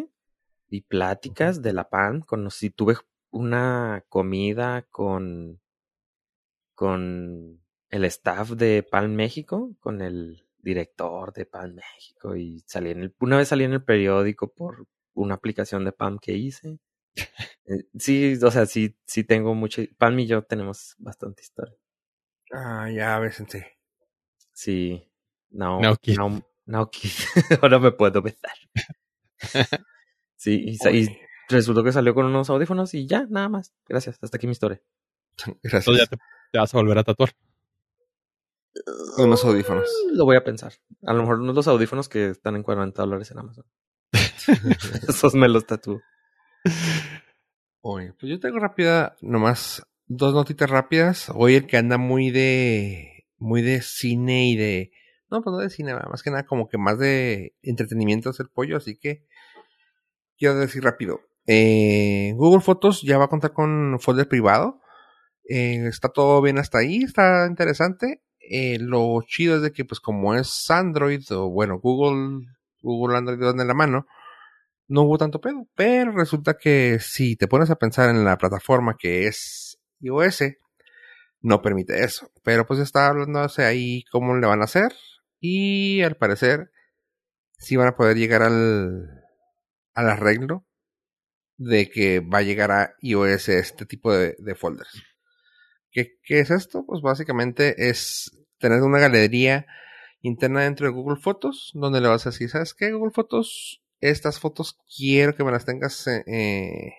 [0.72, 2.96] y pláticas de la PAN, con si tuve
[3.30, 5.60] una comida con
[6.74, 13.02] con el staff de PAN México, con el director de PAN México y salí en
[13.02, 16.78] el, una vez salí en el periódico por una aplicación de PAN que hice.
[17.66, 19.82] Eh, sí, o sea, sí, sí tengo mucho.
[19.98, 21.76] Palm y yo tenemos bastante historia.
[22.50, 23.60] Ah, ya, ves, sí.
[24.52, 25.08] Sí.
[25.50, 26.90] No, no, no,
[27.62, 28.54] Ahora me puedo besar.
[30.42, 31.08] sí, y,
[31.48, 33.72] resultó que salió con unos audífonos y ya, nada más.
[33.88, 34.18] Gracias.
[34.22, 34.80] Hasta aquí mi historia.
[35.62, 35.86] Gracias.
[35.86, 36.16] Entonces ya
[36.52, 37.30] te, vas a volver a tatuar.
[39.18, 39.88] Unos audífonos.
[40.12, 40.72] Lo voy a pensar.
[41.02, 43.66] A lo mejor unos los audífonos que están en 40 dólares en Amazon.
[45.08, 46.00] Esos me los tatúo.
[47.80, 51.30] Oye, pues yo tengo rápida, nomás dos notitas rápidas.
[51.34, 54.92] Hoy el que anda muy de, muy de cine y de,
[55.30, 58.48] no, pues no de cine, más que nada como que más de entretenimiento es el
[58.48, 59.26] pollo, así que
[60.42, 61.20] quiero decir rápido.
[61.46, 64.80] Eh, Google Fotos ya va a contar con folder privado.
[65.48, 68.22] Eh, está todo bien hasta ahí, está interesante.
[68.40, 72.44] Eh, lo chido es de que, pues, como es Android o bueno, Google,
[72.80, 74.08] Google Android en la mano,
[74.88, 75.68] no hubo tanto pedo.
[75.76, 80.42] Pero resulta que si te pones a pensar en la plataforma que es iOS,
[81.40, 82.32] no permite eso.
[82.42, 84.92] Pero pues está hablándose ahí cómo le van a hacer.
[85.38, 86.72] Y al parecer,
[87.58, 89.21] sí van a poder llegar al,
[89.94, 90.66] al arreglo
[91.56, 95.02] de que va a llegar a iOS este tipo de, de folders.
[95.90, 96.84] ¿Qué, ¿Qué es esto?
[96.86, 99.66] Pues básicamente es tener una galería
[100.22, 102.92] interna dentro de Google Fotos, donde le vas a decir, ¿sabes qué?
[102.92, 106.92] Google Fotos, estas fotos quiero que me las tengas eh, eh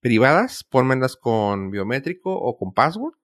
[0.00, 3.14] privadas, pónmelas con biométrico o con password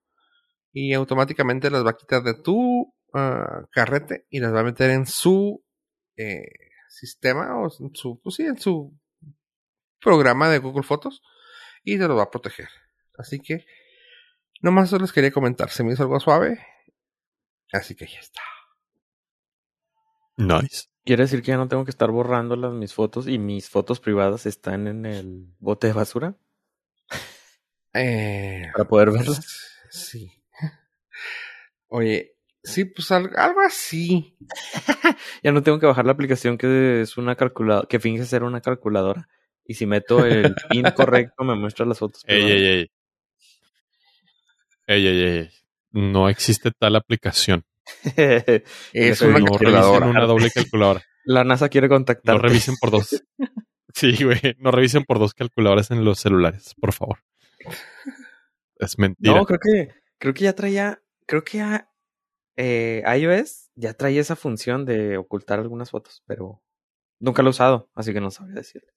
[0.72, 4.90] y automáticamente las va a quitar de tu uh, carrete y las va a meter
[4.90, 5.64] en su
[6.16, 6.48] eh,
[6.94, 8.96] sistema o en su, pues sí, en su
[10.00, 11.22] programa de Google Fotos
[11.82, 12.68] y te lo va a proteger.
[13.18, 13.66] Así que
[14.60, 16.64] nomás les quería comentar, se me hizo algo suave,
[17.72, 18.42] así que ya está.
[20.36, 20.88] Nice.
[21.04, 24.00] ¿Quiere decir que ya no tengo que estar borrando las, mis fotos y mis fotos
[24.00, 26.36] privadas están en el bote de basura?
[27.92, 29.70] Eh, Para poder verlas.
[29.90, 30.42] Sí.
[31.88, 32.33] Oye,
[32.64, 33.30] sí, pues algo,
[33.66, 34.36] así.
[35.44, 38.60] ya no tengo que bajar la aplicación que es una calculadora, que finge ser una
[38.60, 39.28] calculadora.
[39.66, 42.22] Y si meto el pin correcto, me muestra las fotos.
[42.26, 42.90] Ey, ey, ey.
[44.86, 45.50] Ey, ey, ey.
[45.92, 47.64] No existe tal aplicación.
[48.92, 49.98] Es una soy- no calculadora.
[50.00, 51.02] revisen una doble calculadora.
[51.24, 52.34] La NASA quiere contactar.
[52.34, 53.22] No revisen por dos.
[53.94, 54.40] Sí, güey.
[54.58, 57.20] No revisen por dos calculadoras en los celulares, por favor.
[58.78, 59.34] Es mentira.
[59.34, 61.88] No, creo que, creo que ya traía, creo que ya,
[62.56, 66.62] eh, iOS ya traía esa función de ocultar algunas fotos, pero
[67.20, 68.90] nunca lo he usado, así que no sabría decirle.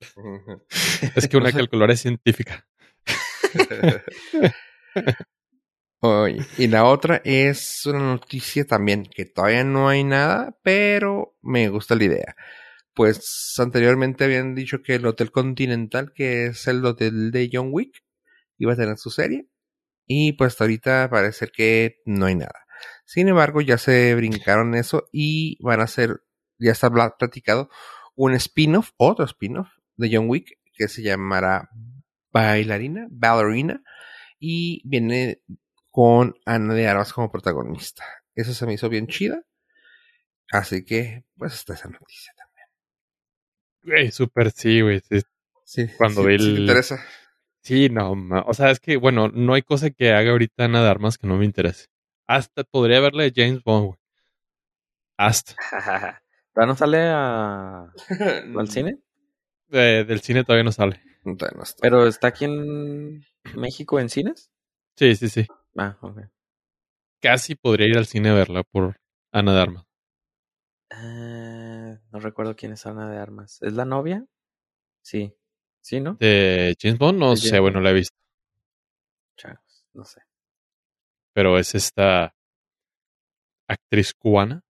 [1.16, 1.58] Es que una No sé.
[1.58, 2.66] calculadora es científica.
[6.58, 11.94] Y la otra es una noticia también que todavía no hay nada, pero me gusta
[11.94, 12.36] la idea.
[12.94, 18.02] Pues anteriormente habían dicho que el Hotel Continental, que es el hotel de John Wick,
[18.58, 19.48] iba a tener su serie.
[20.06, 22.66] Y pues ahorita parece que no hay nada.
[23.04, 26.22] Sin embargo, ya se brincaron eso y van a hacer,
[26.58, 27.70] ya está platicado,
[28.14, 31.68] un spin-off, otro spin-off de John Wick que se llamará
[32.32, 33.82] Bailarina, Ballerina,
[34.38, 35.42] y viene
[35.90, 38.04] con Ana de Armas como protagonista.
[38.34, 39.44] Eso se me hizo bien chida.
[40.50, 42.66] Así que, pues está esa noticia también.
[43.82, 45.00] Güey, súper sí, güey.
[45.00, 45.20] Sí,
[45.72, 47.02] Sí, Cuando sí, sí interesa.
[47.62, 50.82] Sí, no, ma- o sea, es que, bueno, no hay cosa que haga ahorita Ana
[50.82, 51.86] de Armas que no me interese.
[52.26, 53.98] Hasta podría verle de James Bond, güey.
[55.16, 55.54] Hasta.
[56.56, 57.84] ¿Ya no sale a,
[58.58, 58.98] al cine?
[59.70, 61.00] Eh, del cine todavía no sale.
[61.24, 61.78] No, todavía no está.
[61.80, 64.50] Pero está aquí en México en cines.
[64.96, 65.46] Sí, sí, sí.
[65.78, 66.18] Ah, ok.
[67.20, 68.96] Casi podría ir al cine a verla por
[69.32, 69.84] Ana de Armas.
[70.90, 73.58] Ah, no recuerdo quién es Ana de Armas.
[73.62, 74.26] ¿Es la novia?
[75.02, 75.34] Sí.
[75.82, 76.14] Sí, ¿no?
[76.14, 78.16] De James Bond, no sé, bueno, la he visto.
[79.36, 80.22] Changos, no sé.
[81.34, 82.34] Pero es esta
[83.68, 84.62] actriz cubana.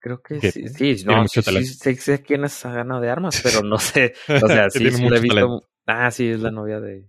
[0.00, 3.62] Creo que Que sí, sí, no, sí, sí, sé, quién es Ana de Armas, pero
[3.62, 5.34] no sé, o sea, sí, sí la he visto.
[5.34, 5.68] talento.
[5.86, 7.08] Ah, sí, es la novia de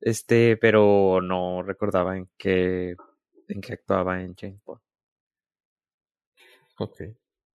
[0.00, 2.96] este, pero no recordaba en qué
[3.48, 4.80] en qué actuaba en James Bond.
[6.78, 7.00] Ok.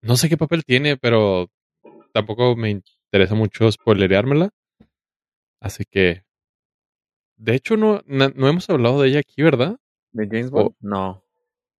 [0.02, 1.48] No sé qué papel tiene, pero
[2.12, 2.70] tampoco me
[3.12, 4.50] interesa mucho spoilereármela.
[5.60, 6.24] Así que.
[7.36, 9.76] De hecho, no, na- no hemos hablado de ella aquí, ¿verdad?
[10.12, 10.50] ¿De James.
[10.50, 10.74] Bond?
[10.80, 11.22] No.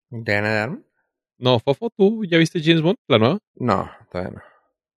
[0.09, 0.79] ¿De Ana de Armas?
[1.39, 3.39] No, Fofo, ¿tú ya viste James Bond, la nueva?
[3.55, 4.41] No, todavía no.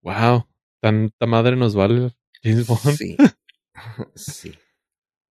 [0.03, 0.47] Wow,
[0.81, 2.11] tanta madre nos vale
[2.43, 2.97] James Bond.
[2.97, 3.17] Sí.
[4.15, 4.55] sí.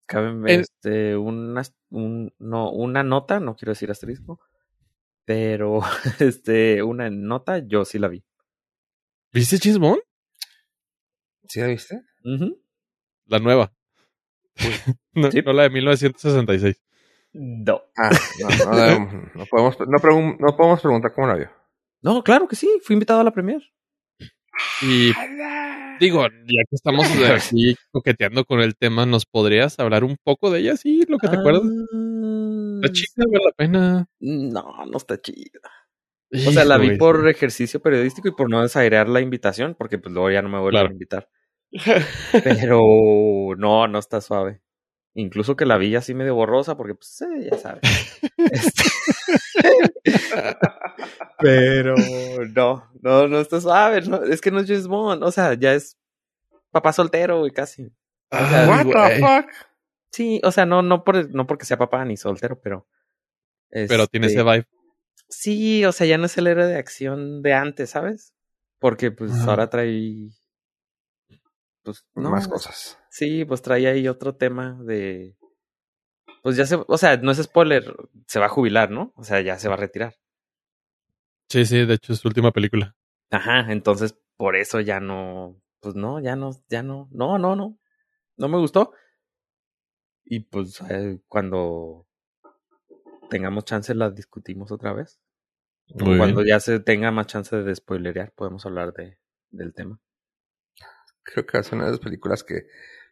[0.07, 4.41] Caben El- este una un no una nota, no quiero decir asterisco,
[5.27, 5.81] pero
[6.21, 8.25] este una nota yo sí la vi.
[9.33, 10.01] ¿Viste James Bond?
[11.49, 12.03] ¿Sí la viste?
[13.27, 13.73] La nueva.
[15.15, 15.43] no, Sí.
[15.45, 16.81] no la de 1966.
[17.33, 17.83] No.
[17.97, 19.99] Ah, no, no, no, no podemos, no,
[20.81, 21.51] preguntar cómo la vio.
[22.03, 23.63] No, claro que sí, fui invitado a la premier.
[24.83, 25.13] Y
[26.01, 30.61] digo, ya que estamos aquí coqueteando con el tema, ¿nos podrías hablar un poco de
[30.61, 30.77] ella?
[30.77, 31.63] Sí, lo que te acuerdas.
[31.65, 34.07] Ah, Está chida, vale la pena.
[34.21, 35.61] No, no está chida.
[36.47, 40.13] O sea, la vi por ejercicio periodístico y por no desairear la invitación, porque pues
[40.13, 40.89] luego ya no me vuelven Claro.
[40.89, 41.29] a invitar.
[42.45, 42.81] Pero
[43.57, 44.61] no, no está suave.
[45.15, 47.83] Incluso que la vi así medio borrosa, porque pues eh, ya sabes.
[48.37, 48.85] Este-
[51.39, 51.95] Pero
[52.55, 54.03] no, no, no está suave.
[54.03, 55.23] no, es que no es James Bond.
[55.23, 55.97] O sea, ya es
[56.71, 57.93] papá soltero, güey, casi.
[58.31, 59.51] Ay, What the fuck?
[60.11, 62.87] Sí, o sea, no, no, por, no porque sea papá ni soltero, pero.
[63.71, 64.67] Pero tiene este, ese vibe.
[65.29, 68.35] Sí, o sea, ya no es el héroe de acción de antes, ¿sabes?
[68.79, 70.31] Porque pues ahora trae.
[71.89, 72.31] Pues no.
[72.31, 72.99] Más cosas.
[73.09, 75.39] Sí, pues trae ahí otro tema de.
[76.43, 76.79] Pues ya se.
[76.87, 79.15] O sea, no es spoiler, se va a jubilar, ¿no?
[79.17, 80.17] O sea, ya se va a retirar.
[81.49, 82.95] Sí, sí, de hecho es su última película.
[83.31, 85.57] Ajá, entonces por eso ya no.
[85.81, 87.79] pues no, ya no, ya no, no, no, no,
[88.37, 88.93] no me gustó.
[90.27, 92.07] Y pues eh, cuando
[93.31, 95.19] tengamos chance la discutimos otra vez.
[95.95, 96.49] Muy cuando bien.
[96.49, 99.17] ya se tenga más chance de spoilerear, podemos hablar de,
[99.51, 99.99] del tema.
[101.33, 102.67] Creo que va a ser una de las películas que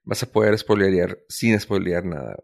[0.04, 2.36] vas a poder spoilerear sin spoilear nada.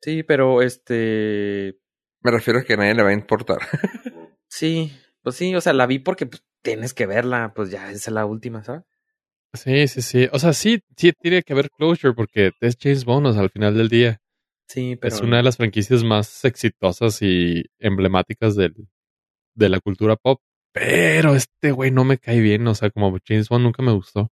[0.00, 1.78] Sí, pero este,
[2.22, 3.58] Me refiero a que a nadie le va a importar.
[4.48, 4.92] sí,
[5.22, 8.14] pues sí, o sea, la vi porque pues, tienes que verla, pues ya esa es
[8.14, 8.84] la última, ¿sabes?
[9.54, 10.28] Sí, sí, sí.
[10.32, 13.50] O sea, sí, sí tiene que haber closure porque es James Bond, o sea, al
[13.50, 14.20] final del día.
[14.68, 18.74] Sí, pero Es una de las franquicias más exitosas y emblemáticas del,
[19.54, 20.40] de la cultura pop.
[20.72, 24.30] Pero este güey no me cae bien, o sea, como James Bond nunca me gustó.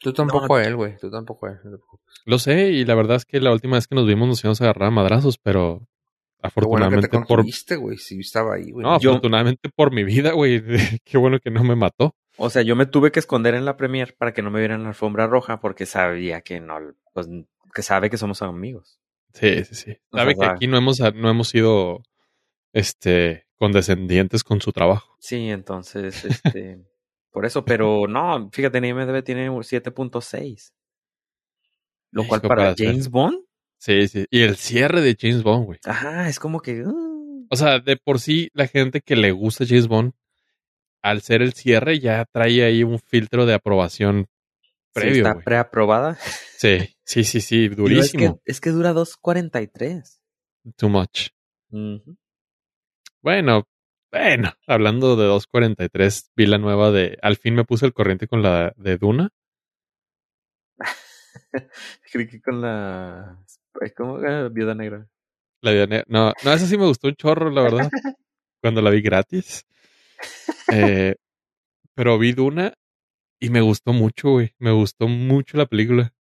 [0.00, 0.96] Tú tampoco a él, güey.
[0.96, 1.58] Tú tampoco a él.
[1.64, 1.78] no.
[2.24, 4.60] Lo sé, y la verdad es que la última vez que nos vimos nos íbamos
[4.60, 5.90] a agarrar a madrazos, pero Qué bueno
[6.40, 7.42] que te afortunadamente por...
[7.80, 7.96] güey.
[7.98, 8.84] Si estaba ahí, güey.
[8.84, 10.62] No, Yo- afortunadamente por mi vida, güey.
[11.04, 12.14] Qué bueno que no me mató.
[12.36, 14.82] O sea, yo me tuve que esconder en la premier para que no me vieran
[14.84, 16.78] la alfombra roja porque sabía que no,
[17.12, 17.26] pues
[17.74, 19.00] que sabe que somos amigos.
[19.32, 19.96] Sí, sí, sí.
[20.10, 20.52] O Sabe sea, que va.
[20.54, 22.02] aquí no hemos, no hemos sido
[22.72, 25.16] este condescendientes con su trabajo.
[25.18, 26.78] Sí, entonces, este,
[27.30, 30.72] por eso, pero no, fíjate, en IMDb tiene un 7.6.
[32.10, 33.38] Lo cual para hacer- James Bond,
[33.80, 34.26] Sí, sí.
[34.30, 35.78] Y el cierre de James Bond, güey.
[35.84, 39.64] ajá, es como que, uh, O sea, de por sí, la gente que le gusta
[39.66, 40.12] James Bond,
[41.00, 44.26] al ser el cierre, ya trae ahí un filtro de aprobación
[44.62, 45.44] sí previo, está güey.
[45.44, 46.18] preaprobada.
[46.56, 48.24] Sí, sí, sí, sí, no, durísimo.
[48.24, 50.18] Es que, es que dura 2.43.
[50.76, 51.28] Too much.
[53.22, 53.68] Bueno,
[54.10, 57.18] bueno, hablando de 2.43, vi la nueva de.
[57.22, 59.30] Al fin me puse el corriente con la de Duna.
[62.12, 63.38] Creí que con la,
[63.96, 64.18] ¿cómo?
[64.18, 65.08] Ah, Viuda Negra.
[65.60, 67.90] La vida ne- No, no, esa sí me gustó un chorro, la verdad.
[68.62, 69.66] cuando la vi gratis.
[70.72, 71.14] Eh,
[71.94, 72.74] pero vi Duna
[73.40, 74.54] y me gustó mucho, güey.
[74.58, 76.12] Me gustó mucho la película.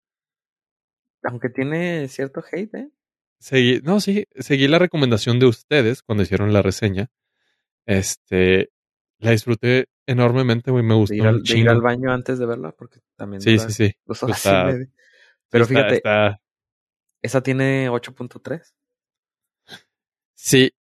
[1.23, 2.91] Aunque tiene cierto hate, ¿eh?
[3.39, 7.09] Seguí, no, sí, seguí la recomendación de ustedes cuando hicieron la reseña.
[7.87, 8.71] Este,
[9.19, 10.85] la disfruté enormemente, güey.
[10.85, 13.57] Me gustó De ir, al, de ir al baño antes de verla, porque también Sí,
[13.57, 13.95] dura sí, sí.
[14.05, 14.87] dos horas y Está- media.
[15.49, 16.41] Pero está- fíjate, está-
[17.23, 18.75] esa tiene 8.3.
[20.35, 20.73] sí,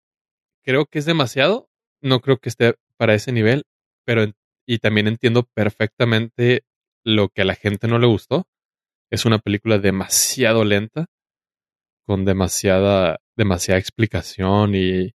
[0.63, 1.69] creo que es demasiado.
[2.01, 3.63] No creo que esté para ese nivel,
[4.05, 4.25] pero
[4.67, 6.63] y también entiendo perfectamente
[7.03, 8.47] lo que a la gente no le gustó.
[9.11, 11.05] Es una película demasiado lenta,
[12.05, 15.13] con demasiada, demasiada explicación y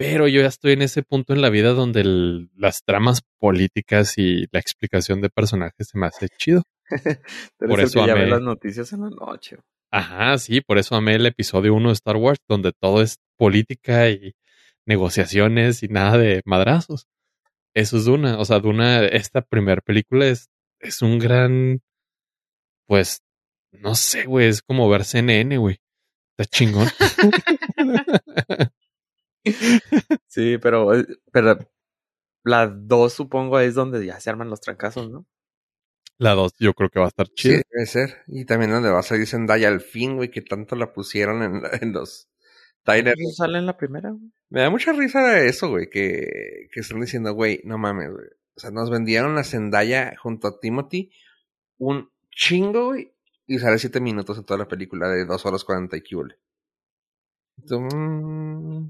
[0.00, 4.16] pero yo ya estoy en ese punto en la vida donde el- las tramas políticas
[4.16, 6.62] y la explicación de personajes se me hace chido.
[7.58, 9.58] Por eso que ya ve las noticias en la noche.
[9.92, 14.08] Ajá, sí, por eso amé el episodio 1 de Star Wars, donde todo es política
[14.08, 14.32] y
[14.86, 17.06] negociaciones y nada de madrazos.
[17.74, 18.38] Eso es Duna.
[18.38, 20.48] O sea, Duna, esta primera película es,
[20.78, 21.80] es un gran,
[22.86, 23.20] pues,
[23.72, 25.78] no sé, güey, es como ver CNN, güey.
[26.38, 26.88] Está chingón.
[30.26, 31.58] Sí, pero, eh, pero
[32.44, 35.26] la 2 supongo es donde ya se arman los trancazos, ¿no?
[36.18, 37.62] La 2 yo creo que va a estar Sí, chida.
[37.70, 38.18] debe ser.
[38.26, 41.62] Y también donde va a salir Zendaya al fin, güey, que tanto la pusieron en,
[41.62, 42.28] la- en los
[42.84, 43.18] trailers.
[43.18, 44.30] Eso sale en la primera, güey.
[44.50, 48.26] Me da mucha risa eso, güey, que, que están diciendo, güey, no mames, güey.
[48.56, 51.10] O sea, nos vendieron a Zendaya junto a Timothy
[51.78, 53.14] un chingo, güey,
[53.46, 56.34] y sale siete minutos en toda la película de dos horas cuarenta y cubole.
[56.34, 56.49] Entonces,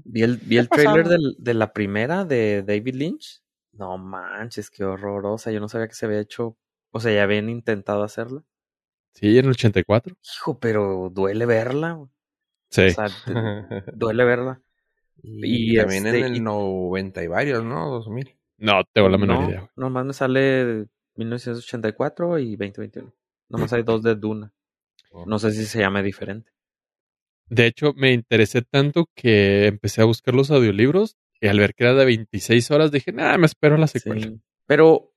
[0.03, 3.41] Vi el, vi el trailer del- de la primera de David Lynch.
[3.73, 5.51] No manches, qué horrorosa.
[5.51, 6.57] Yo no sabía que se había hecho.
[6.91, 8.43] O sea, ya habían intentado hacerla.
[9.13, 10.15] Sí, en el 84.
[10.37, 11.93] Hijo, pero duele verla.
[11.93, 12.09] güey.
[12.69, 12.87] Sí.
[12.87, 14.61] O sea, te- duele verla.
[15.23, 17.89] y, Y también este, en el y- 90 y varios, ¿no?
[17.89, 18.35] 2000.
[18.57, 19.69] no, tengo la menor no, idea, güey.
[19.75, 23.13] nomás me sale 1984 y 2021.
[23.49, 24.53] Nomás hay dos de Duna.
[25.25, 26.50] No sé si se llame diferente.
[27.53, 31.83] De hecho, me interesé tanto que empecé a buscar los audiolibros y al ver que
[31.83, 34.27] era de 26 horas dije, nada, me espero a la secuela.
[34.27, 34.41] Sí.
[34.67, 35.13] Pero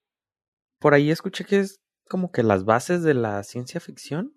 [0.80, 4.32] por ahí escuché que es como que las bases de la ciencia ficción.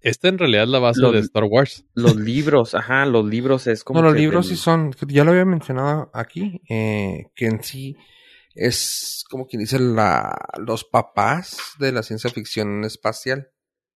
[0.00, 1.84] Esta en realidad es la base de Star Wars.
[1.94, 4.00] Los libros, ajá, los libros es como.
[4.00, 7.62] No, los que libros del- sí son, ya lo había mencionado aquí, eh, que en
[7.62, 7.96] sí
[8.54, 13.50] es como quien dice la, los papás de la ciencia ficción espacial.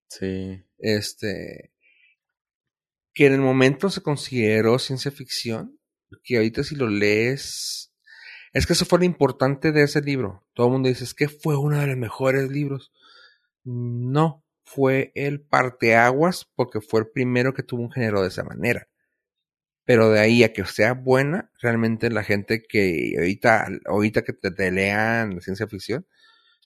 [0.08, 0.62] Sí.
[0.78, 1.69] Este,
[3.20, 5.78] que en el momento se consideró ciencia ficción,
[6.24, 7.92] que ahorita si lo lees,
[8.54, 10.46] es que eso fue lo importante de ese libro.
[10.54, 12.94] Todo el mundo dice, es que fue uno de los mejores libros.
[13.62, 18.88] No, fue el parteaguas porque fue el primero que tuvo un género de esa manera.
[19.84, 24.70] Pero de ahí a que sea buena, realmente la gente que ahorita, ahorita que te,
[24.70, 26.06] lean ciencia ficción,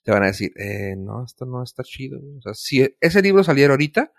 [0.05, 2.21] te van a decir, eh, no, esto no está chido.
[2.53, 4.13] si ese libro saliera ahorita,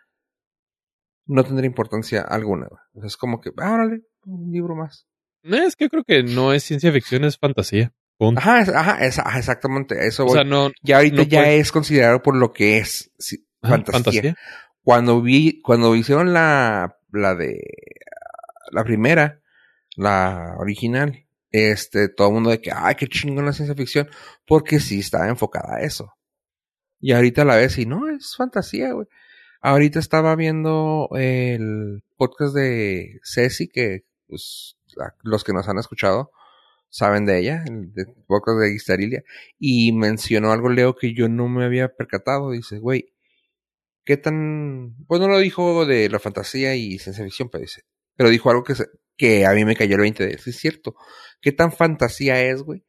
[1.27, 2.67] no tendría importancia alguna.
[2.95, 5.07] O sea, es como que, ah, órale, un libro más.
[5.43, 7.93] No, es que yo creo que no es ciencia ficción, es fantasía.
[8.19, 8.41] Punto.
[8.41, 9.99] Ajá, es- ajá, es- ajá, exactamente.
[10.01, 10.35] a Eso o voy.
[10.35, 10.71] sea, no.
[10.83, 14.35] ya ahorita no ya puede- es considerado por lo que es sí, ajá, fantasía.
[14.83, 17.61] Cuando vi, cuando hicieron la, la de
[18.71, 19.41] la primera,
[19.97, 24.09] la original, este, todo el mundo de que, ay, qué chingón la ciencia ficción,
[24.47, 26.13] porque sí estaba enfocada a eso.
[27.01, 29.07] Y ahorita la ves y no, es fantasía, güey.
[29.61, 34.77] Ahorita estaba viendo el podcast de Ceci, que pues,
[35.23, 36.31] los que nos han escuchado
[36.89, 37.93] saben de ella, el
[38.27, 39.23] podcast de Guistarilia,
[39.59, 42.53] y mencionó algo, Leo, que yo no me había percatado.
[42.53, 43.13] Dice, güey,
[44.05, 44.95] ¿qué tan...?
[45.07, 47.83] Pues no lo dijo de la fantasía y ciencia ficción, pero dice,
[48.15, 50.57] pero dijo algo que, se- que a mí me cayó el 20 de sí, es
[50.57, 50.95] cierto.
[51.41, 52.85] ¿Qué tan fantasía es, güey?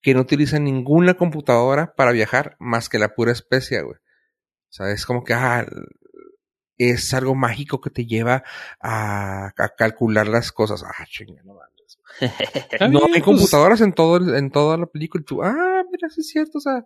[0.00, 3.98] Que no utilizan ninguna computadora para viajar más que la pura especia, güey.
[4.70, 5.66] O sea, es como que, ah,
[6.76, 8.44] es algo mágico que te lleva
[8.80, 10.82] a, a calcular las cosas.
[10.84, 11.68] Ah, chinga, no mames.
[12.90, 15.22] No hay pues, computadoras en todo el- en toda la película.
[15.22, 16.58] y tú, ah, mira, sí es cierto.
[16.58, 16.84] O sea,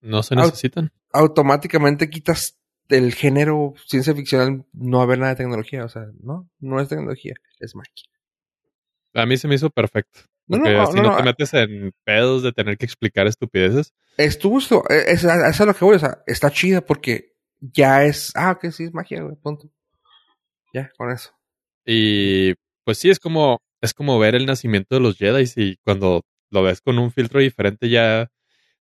[0.00, 0.92] No se necesitan.
[1.12, 2.58] automáticamente quitas
[2.88, 5.84] del género ciencia ficción al no haber nada de tecnología.
[5.84, 8.04] O sea, no, no es tecnología, es magia.
[9.14, 10.20] A mí se me hizo perfecto.
[10.48, 13.26] No, Porque no, así no, no, no, te metes en pedos de tener que explicar
[13.26, 13.92] estupideces.
[14.16, 18.04] Estuvo, esto, eh, es, es a lo que voy, o sea, está chida porque ya
[18.04, 19.68] es, ah, ok, sí es magia, güey, punto.
[20.72, 21.32] Ya, con eso.
[21.84, 26.22] Y pues sí, es como, es como ver el nacimiento de los Jedi y cuando
[26.50, 28.30] lo ves con un filtro diferente ya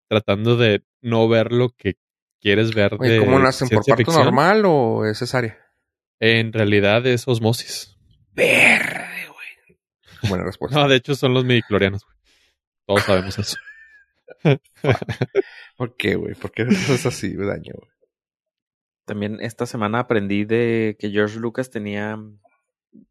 [0.08, 1.96] tratando de no ver lo que
[2.40, 3.68] quieres ver Oye, de ¿cómo nacen?
[3.70, 5.58] ¿Por parto normal o es cesárea?
[6.20, 7.98] En realidad es osmosis.
[8.34, 9.29] Verde.
[10.28, 10.80] Buena respuesta.
[10.80, 12.04] No, de hecho son los midiclorianos.
[12.04, 12.18] güey.
[12.86, 13.58] Todos sabemos eso.
[15.78, 16.36] ¿Por qué, güey?
[16.36, 17.90] ¿Por qué es así, daño, güey?
[19.06, 22.20] También esta semana aprendí de que George Lucas tenía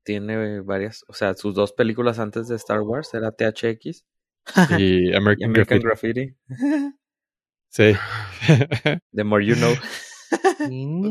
[0.04, 4.04] tiene varias, o sea, sus dos películas antes de Star Wars era THX
[4.44, 4.44] Y
[4.78, 6.34] y American, American Graffiti.
[6.48, 6.94] Graffiti.
[7.68, 7.92] Sí.
[9.12, 9.74] The more you know.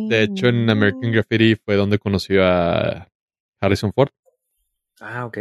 [0.10, 3.08] de hecho, en American Graffiti fue donde conoció a
[3.60, 4.10] Harrison Ford.
[5.00, 5.38] Ah, ok.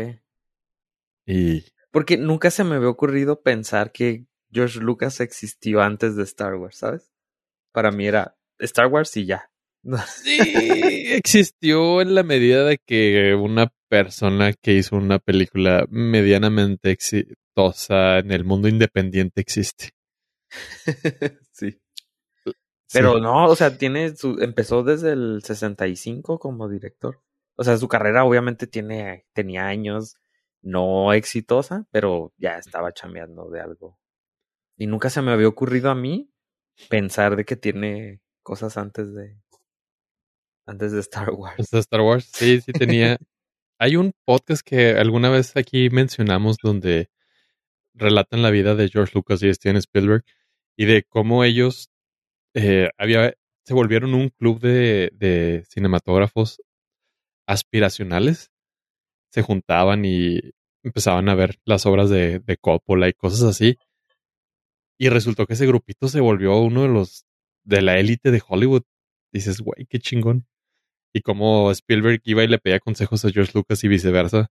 [1.26, 6.54] Y Porque nunca se me había ocurrido pensar que George Lucas existió antes de Star
[6.54, 7.10] Wars, ¿sabes?
[7.72, 9.50] Para mí era Star Wars y ya.
[10.08, 10.38] Sí,
[11.12, 18.32] existió en la medida de que una persona que hizo una película medianamente exitosa en
[18.32, 19.90] el mundo independiente existe.
[21.52, 21.80] sí.
[22.92, 23.20] Pero Sí.
[23.20, 27.20] no, o sea, tiene su, empezó desde el 65 como director.
[27.56, 30.16] O sea, su carrera obviamente tiene, tenía años
[30.62, 33.98] no exitosa, pero ya estaba chambeando de algo.
[34.76, 36.30] Y nunca se me había ocurrido a mí
[36.88, 39.38] pensar de que tiene cosas antes de
[40.66, 41.60] antes de Star Wars.
[41.60, 43.18] Hasta Star Wars, sí, sí tenía.
[43.78, 47.10] Hay un podcast que alguna vez aquí mencionamos donde
[47.94, 50.24] relatan la vida de George Lucas y Steven Spielberg
[50.76, 51.90] y de cómo ellos
[52.54, 53.34] eh, había,
[53.64, 56.62] se volvieron un club de, de cinematógrafos
[57.46, 58.50] aspiracionales.
[59.30, 60.40] Se juntaban y
[60.82, 63.76] empezaban a ver las obras de, de Coppola y cosas así.
[64.98, 67.24] Y resultó que ese grupito se volvió uno de los
[67.64, 68.82] de la élite de Hollywood.
[69.32, 70.46] Dices, güey, qué chingón.
[71.12, 74.50] Y como Spielberg iba y le pedía consejos a George Lucas y viceversa.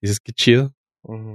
[0.00, 0.74] Dices, qué chido.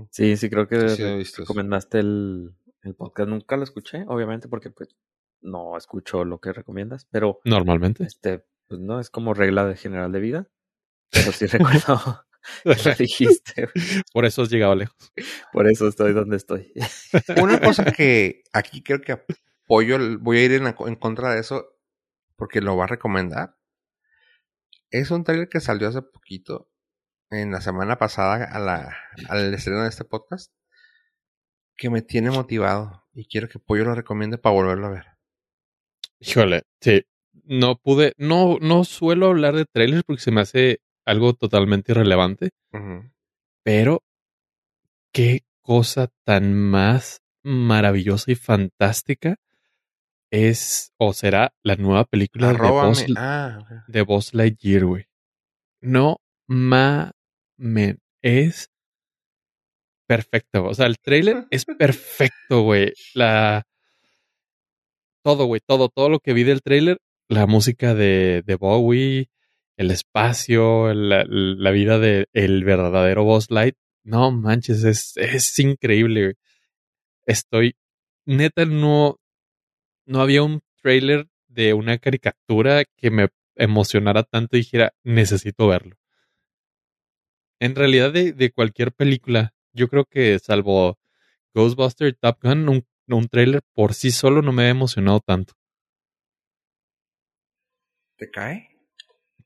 [0.09, 2.53] Sí, sí, creo que Sí, sí, recomendaste el,
[2.83, 3.29] el podcast.
[3.29, 4.95] Nunca lo escuché, obviamente, porque pues
[5.41, 8.03] no escucho lo que recomiendas, pero Normalmente.
[8.03, 10.47] este, pues no, es como regla de general de vida.
[11.09, 12.25] Pero sí recuerdo
[12.63, 13.69] lo dijiste.
[14.13, 15.13] Por eso has llegado lejos.
[15.51, 16.73] Por eso estoy donde estoy.
[17.41, 21.77] Una cosa que aquí creo que apoyo, voy a ir en, en contra de eso
[22.35, 23.55] porque lo va a recomendar.
[24.89, 26.69] Es un trailer que salió hace poquito,
[27.29, 28.97] en la semana pasada, a la,
[29.29, 30.51] al estreno de este podcast,
[31.77, 35.05] que me tiene motivado y quiero que Pollo lo recomiende para volverlo a ver.
[36.19, 37.03] Híjole, sí.
[37.43, 42.51] No pude, no, no suelo hablar de trailers porque se me hace algo totalmente irrelevante.
[43.63, 44.03] Pero
[45.13, 49.35] qué cosa tan más maravillosa y fantástica
[50.31, 52.87] es o será la nueva película de Arróbame.
[52.89, 55.05] Buzz, Ah, de Buzz Lightyear, güey.
[55.81, 58.69] No mamen, es
[60.07, 60.65] perfecto.
[60.65, 62.93] O sea, el trailer es perfecto, güey.
[63.13, 63.63] La
[65.23, 66.97] todo, güey, todo, todo lo que vi del trailer,
[67.27, 69.29] la música de, de Bowie,
[69.81, 73.75] el espacio, la, vida del el verdadero Buzz Light.
[74.03, 76.35] No manches, es, es increíble.
[77.25, 77.75] Estoy,
[78.25, 79.17] neta, no,
[80.05, 85.97] no había un trailer de una caricatura que me emocionara tanto y dijera, necesito verlo.
[87.59, 90.99] En realidad, de, de cualquier película, yo creo que salvo
[91.55, 95.53] Ghostbuster Top Gun, un, un trailer por sí solo no me ha emocionado tanto.
[98.17, 98.70] ¿Te cae?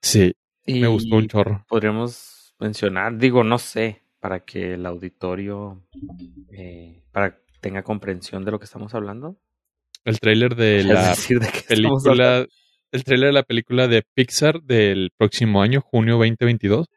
[0.06, 0.36] Sí,
[0.68, 1.66] me gustó un chorro.
[1.68, 5.84] Podríamos mencionar, digo, no sé, para que el auditorio
[6.51, 9.41] eh, para tenga comprensión de lo que estamos hablando.
[10.03, 12.45] El trailer de la decir, de película,
[12.91, 16.88] el trailer de la película de Pixar del próximo año, junio 2022,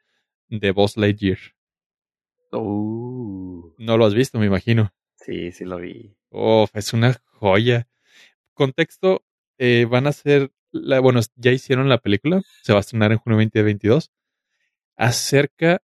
[0.49, 1.39] de Buzz Lightyear.
[2.53, 4.91] Uh, No lo has visto, me imagino.
[5.17, 6.15] sí, sí lo vi.
[6.31, 7.89] Uf, es una joya.
[8.53, 9.25] Contexto,
[9.57, 13.19] eh, van a hacer, la, bueno, ya hicieron la película, se va a estrenar en
[13.19, 14.11] junio 2022,
[14.97, 15.81] acerca,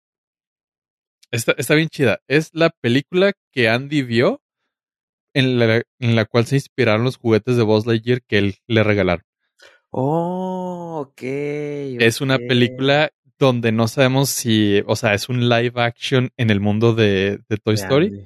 [1.31, 4.41] está, está bien chida, es la película que Andy vio
[5.33, 8.83] en la, en la cual se inspiraron los juguetes de Buzz Lightyear que él le
[8.83, 9.25] regalaron.
[9.89, 11.21] Oh, ok.
[11.21, 16.59] Es una película donde no sabemos si, o sea, es un live action en el
[16.59, 18.25] mundo de, de Toy Story,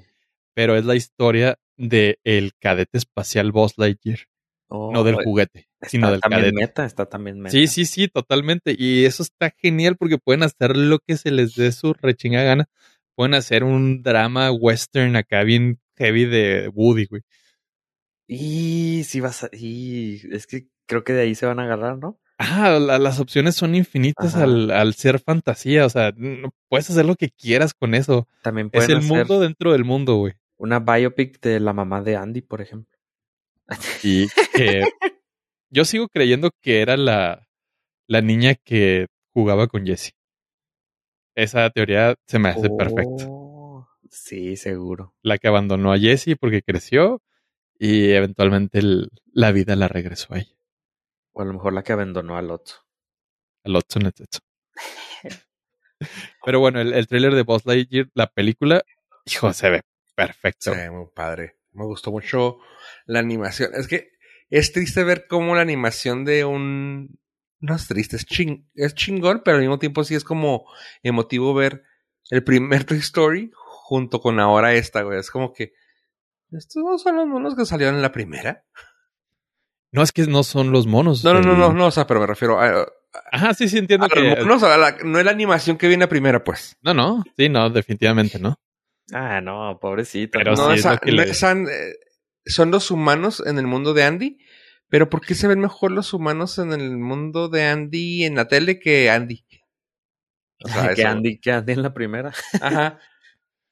[0.53, 4.19] pero es la historia de el cadete espacial Buzz Lightyear,
[4.69, 6.55] Oh, no del está juguete, sino del también cadete.
[6.61, 7.51] meta, está también meta.
[7.51, 8.75] Sí, sí, sí, totalmente.
[8.77, 12.65] Y eso está genial porque pueden hacer lo que se les dé su rechinga gana.
[13.15, 17.21] Pueden hacer un drama western acá bien heavy de Woody, güey.
[18.27, 19.49] Y si vas a...
[19.53, 22.19] Y es que creo que de ahí se van a agarrar, ¿no?
[22.37, 25.85] Ah, la- las opciones son infinitas al, al ser fantasía.
[25.85, 26.13] O sea,
[26.69, 28.27] puedes hacer lo que quieras con eso.
[28.43, 30.33] También Es pueden el hacer mundo dentro del mundo, güey.
[30.57, 32.96] una biopic de la mamá de Andy, por ejemplo.
[34.03, 34.83] Y que
[35.69, 37.47] yo sigo creyendo que era la,
[38.07, 40.11] la niña que jugaba con Jesse.
[41.35, 43.25] Esa teoría se me hace perfecta.
[43.29, 45.13] Oh, Sí, seguro.
[45.21, 47.21] La que abandonó a Jesse porque creció
[47.77, 50.55] y eventualmente el- la vida la regresó a ella.
[51.33, 52.75] O a lo mejor la que abandonó al otro.
[53.63, 54.39] Al Otso Netetsu.
[56.45, 58.81] Pero bueno, el, el tráiler de Buzz Lightyear, la película,
[59.25, 59.81] hijo, se ve
[60.15, 60.73] perfecto.
[60.73, 61.57] Sí, muy padre.
[61.73, 62.59] Me gustó mucho
[63.07, 63.71] la animación.
[63.73, 64.11] Es que
[64.49, 67.19] es triste ver cómo la animación de un...
[67.59, 68.69] No es triste, es, ching...
[68.75, 70.65] es chingón, pero al mismo tiempo sí es como
[71.01, 71.83] emotivo ver
[72.29, 75.19] el primer Toy Story junto con ahora esta, güey.
[75.19, 75.73] Es como que...
[76.51, 78.63] ¿Estos no son los monos que salieron en la primera?
[79.91, 81.23] No es que no son los monos.
[81.23, 82.87] No, no, no, no, no, o sea, pero me refiero a,
[83.31, 84.19] Ajá, sí, sí, entiendo que.
[84.19, 86.77] los monos, a la- no es la animación que viene a primera, pues.
[86.81, 88.59] No, no, sí, no, definitivamente no.
[89.13, 90.37] Ah, no, pobrecito.
[90.37, 91.29] Pero no, sí, es esa- lo que no le-
[91.69, 91.93] eh,
[92.47, 94.37] son los humanos en el mundo de Andy,
[94.89, 98.47] pero ¿por qué se ven mejor los humanos en el mundo de Andy en la
[98.47, 99.45] tele que Andy?
[100.63, 102.33] O sea, que, eso- Andy, que Andy en la primera.
[102.61, 102.99] Ajá.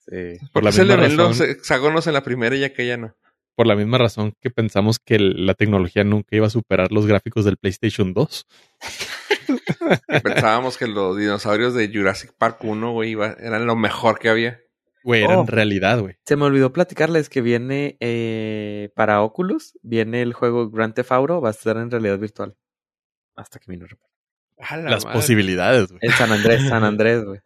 [0.07, 0.37] Sí.
[0.53, 3.15] Por la se le misma ven los razón, hexágonos en la primera y aquella no.
[3.55, 7.43] por la misma razón que pensamos que la tecnología nunca iba a superar los gráficos
[7.43, 8.45] del PlayStation 2.
[10.07, 14.29] Que pensábamos que los dinosaurios de Jurassic Park 1, güey, iba- eran lo mejor que
[14.29, 14.61] había.
[15.05, 15.41] Güey, era Oh.
[15.41, 16.15] en realidad, güey.
[16.25, 21.39] Se me olvidó platicarles que viene eh, para Oculus, viene el juego Grand Theft Auto,
[21.41, 22.57] va a estar en realidad virtual.
[23.35, 23.85] Hasta que vino.
[24.57, 25.19] La Las madre.
[25.19, 25.99] posibilidades, güey.
[26.01, 27.39] En San Andrés, San Andrés, güey.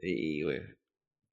[0.00, 0.60] Sí, güey.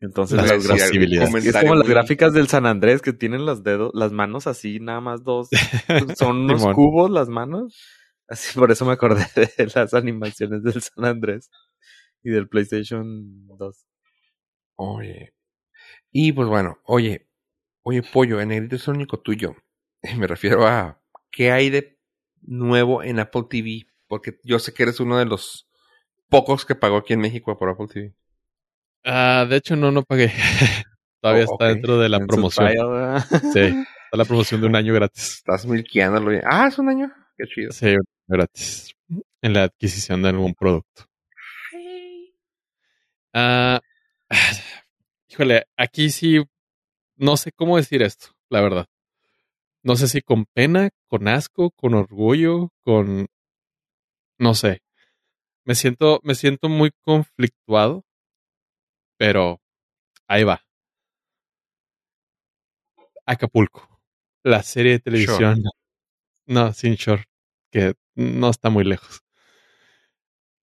[0.02, 1.46] Entonces Las las posibilidades.
[1.46, 5.02] es como las gráficas del San Andrés que tienen los dedos, las manos así, nada
[5.02, 5.50] más dos.
[6.18, 6.76] Son unos Simón.
[6.76, 7.78] cubos las manos.
[8.30, 9.26] Así por eso me acordé
[9.58, 11.50] de las animaciones del San Andrés
[12.24, 13.86] y del PlayStation 2.
[14.82, 15.34] Oye.
[16.12, 17.28] Y pues bueno, oye,
[17.84, 19.56] oye, pollo, en negrito es el único tuyo.
[20.18, 21.02] Me refiero a
[21.32, 22.00] qué hay de
[22.42, 25.68] nuevo en Apple TV, porque yo sé que eres uno de los
[26.30, 28.14] pocos que pagó aquí en México por Apple TV.
[29.04, 30.32] Ah, de hecho, no, no pagué.
[31.22, 32.70] Todavía Oh, está dentro de la En promoción.
[33.54, 35.34] Sí, está la promoción de un año gratis.
[35.40, 36.32] Estás milqueándolo.
[36.32, 36.42] ya.
[36.46, 37.12] Ah, es un año.
[37.38, 37.74] Qué chido.
[37.74, 38.96] Sí, un año gratis.
[39.42, 41.04] En la adquisición de algún producto.
[43.34, 43.82] Ah,
[45.40, 46.44] híjole, aquí sí,
[47.16, 48.88] no sé cómo decir esto, la verdad.
[49.84, 53.28] No sé si con pena, con asco, con orgullo, con...
[54.38, 54.82] No sé.
[55.64, 58.04] Me siento, me siento muy conflictuado,
[59.18, 59.62] pero
[60.28, 60.62] ahí va.
[63.26, 64.02] Acapulco,
[64.44, 65.64] la serie de televisión.
[66.48, 67.24] No, sin short,
[67.72, 69.22] que no está muy lejos.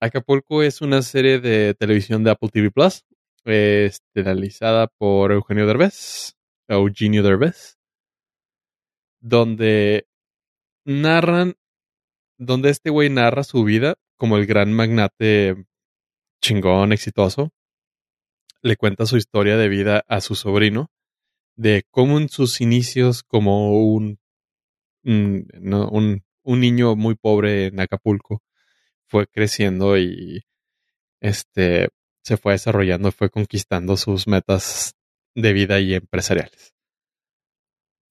[0.01, 3.06] Acapulco es una serie de televisión de Apple TV Plus,
[3.47, 6.37] esterilizada por Eugenio Derbez,
[6.69, 7.79] Eugenio Derbez,
[9.21, 10.07] donde
[10.85, 11.55] narran,
[12.39, 15.67] donde este güey narra su vida como el gran magnate
[16.43, 17.53] chingón, exitoso.
[18.63, 20.91] Le cuenta su historia de vida a su sobrino,
[21.57, 24.19] de cómo en sus inicios como un
[25.07, 28.43] un, un niño muy pobre en Acapulco
[29.07, 30.45] fue creciendo y
[31.21, 31.89] este
[32.27, 34.97] se fue desarrollando, fue conquistando sus metas
[35.37, 36.75] de vida y empresariales.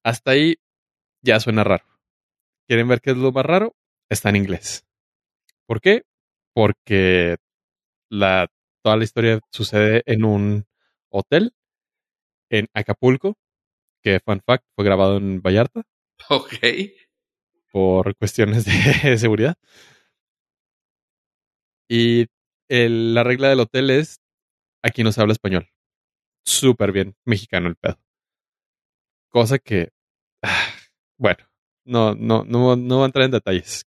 [0.06, 0.56] Hasta ahí
[1.22, 1.84] ya suena raro.
[2.66, 3.76] ¿Quieren ver qué es lo más raro?
[4.10, 4.86] Está en inglés.
[5.68, 6.04] ¿Por qué?
[6.54, 7.36] Porque
[8.10, 8.48] la,
[8.82, 10.66] toda la historia sucede en un
[11.10, 11.52] hotel
[12.50, 13.36] en Acapulco,
[14.02, 15.84] que fun fact fue grabado en Vallarta
[16.30, 16.54] Ok.
[17.70, 19.56] por cuestiones de seguridad.
[21.90, 22.28] Y
[22.70, 24.20] la regla del hotel es
[24.84, 25.70] aquí no se habla español.
[26.46, 28.00] Súper bien mexicano el pedo.
[29.30, 29.90] Cosa que,
[30.44, 30.68] ah,
[31.18, 31.46] bueno,
[31.86, 33.84] no, no, no, no voy a entrar en detalles.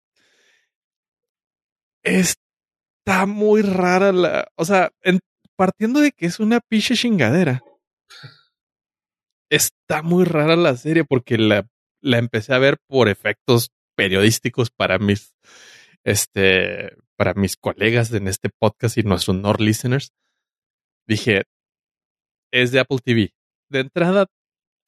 [2.05, 5.21] Está muy rara la, o sea, en-
[5.57, 7.63] partiendo de que es una piche chingadera.
[9.51, 11.67] Está muy rara la serie porque la,
[12.01, 15.35] la empecé a ver por efectos periodísticos para mis,
[16.05, 20.13] este, para mis colegas en este podcast y nuestros Nord listeners.
[21.07, 21.45] Dije,
[22.51, 23.33] es de Apple TV.
[23.69, 24.27] De entrada,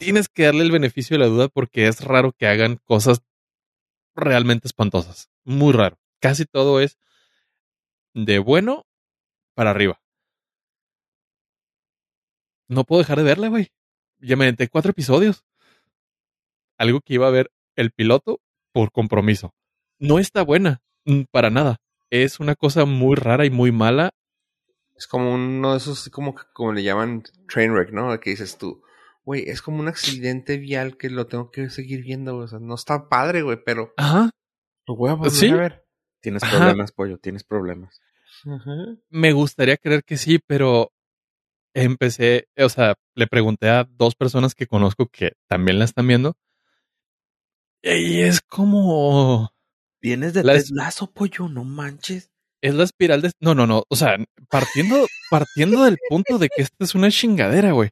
[0.01, 3.22] tienes que darle el beneficio de la duda porque es raro que hagan cosas
[4.16, 5.30] realmente espantosas.
[5.45, 5.97] Muy raro.
[6.20, 6.99] Casi todo es
[8.14, 8.85] de bueno
[9.55, 10.03] para arriba.
[12.66, 13.68] No puedo dejar de verla, güey.
[14.18, 15.45] Ya me aventé cuatro episodios.
[16.78, 18.41] Algo que iba a ver el piloto
[18.72, 19.55] por compromiso.
[20.01, 21.78] No está buena, mm, para nada.
[22.11, 24.11] Es una cosa muy rara y muy mala.
[24.96, 28.18] Es como uno de esos, como, como le llaman train wreck, ¿no?
[28.20, 28.82] Que dices tú,
[29.24, 32.44] güey, es como un accidente vial que lo tengo que seguir viendo, güey.
[32.44, 34.30] O sea, no está padre, güey, pero Ajá.
[34.86, 35.48] lo voy a volver ¿Sí?
[35.50, 35.84] a ver.
[36.20, 36.57] Tienes Ajá.
[36.59, 38.00] problemas, pollo, tienes problemas.
[38.46, 38.96] Ajá.
[39.11, 40.92] Me gustaría creer que sí, pero
[41.74, 46.36] empecé, o sea, le pregunté a dos personas que conozco que también la están viendo.
[47.82, 49.53] Y es como.
[50.05, 52.30] Vienes de Las- Ted Lasso, pollo, no manches.
[52.61, 53.32] Es la espiral de.
[53.40, 53.84] No, no, no.
[53.88, 54.16] O sea,
[54.50, 57.88] partiendo, partiendo del punto de que esta es una chingadera, güey.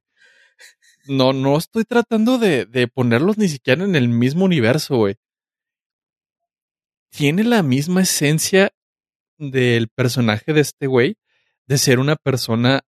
[1.06, 5.16] No, no estoy tratando de, de ponerlos ni siquiera en el mismo universo, güey.
[7.10, 8.72] Tiene la misma esencia
[9.38, 11.16] del personaje de este güey,
[11.66, 12.82] de ser una persona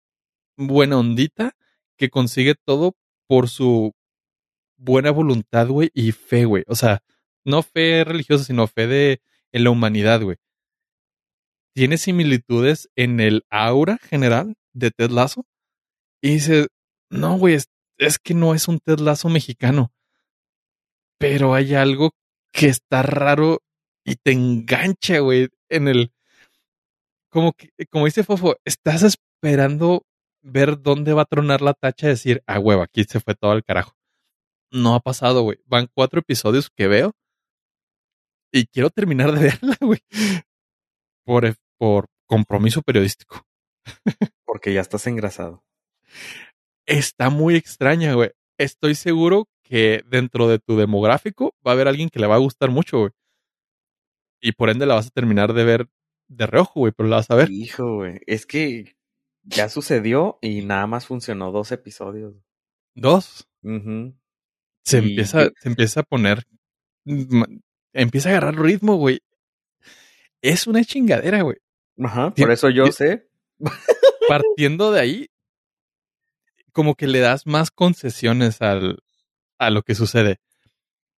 [0.57, 1.53] buena ondita
[1.99, 2.95] que consigue todo
[3.27, 3.93] por su
[4.79, 6.65] buena voluntad, güey, y fe, güey.
[6.67, 7.03] O sea,
[7.45, 9.23] no fe religiosa, sino fe de
[9.53, 10.37] en la humanidad, güey.
[11.75, 15.47] Tiene similitudes en el aura general de Ted Lasso.
[16.21, 16.69] Y dice,
[17.11, 17.59] no, güey,
[17.99, 19.93] es, que no es un Ted Lasso mexicano.
[21.19, 22.13] Pero hay algo
[22.53, 23.63] que está raro
[24.05, 26.13] y te engancha, güey, en el...
[27.31, 30.05] Como que, como dice Fofo, estás esperando
[30.43, 33.53] ver dónde va a tronar la tacha y decir, ah, huevo, aquí se fue todo
[33.53, 33.95] al carajo.
[34.73, 35.59] No ha pasado, güey.
[35.67, 37.15] Van cuatro episodios que veo
[38.53, 40.01] y quiero terminar de verla, güey.
[41.25, 43.43] Por, e, por compromiso periodístico.
[44.45, 45.65] Porque ya estás engrasado.
[46.87, 48.31] Está muy extraña, güey.
[48.59, 52.41] Estoy seguro que dentro de tu demográfico va a haber alguien que le va a
[52.41, 53.11] gustar mucho, güey.
[54.43, 55.89] Y por ende la vas a terminar de ver
[56.29, 57.51] de reojo, güey, pero la vas a ver.
[57.51, 58.21] Hijo, güey.
[58.27, 58.97] Es que
[59.43, 62.35] ya sucedió y nada más funcionó dos episodios.
[62.95, 63.49] Dos.
[63.63, 66.45] Se Y empieza, se empieza a poner.
[67.93, 69.21] Empieza a agarrar ritmo, güey.
[70.43, 71.57] Es una chingadera, güey.
[72.03, 73.29] Ajá, por eso yo sé.
[74.29, 75.31] Partiendo de ahí,
[76.73, 79.03] como que le das más concesiones al,
[79.59, 80.39] a lo que sucede.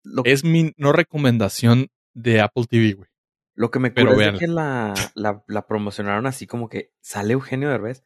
[0.02, 3.08] Lo, Es mi no recomendación de Apple TV, güey.
[3.54, 7.68] lo que me cura es que la, la, la promocionaron así como que sale Eugenio
[7.68, 8.02] Derbez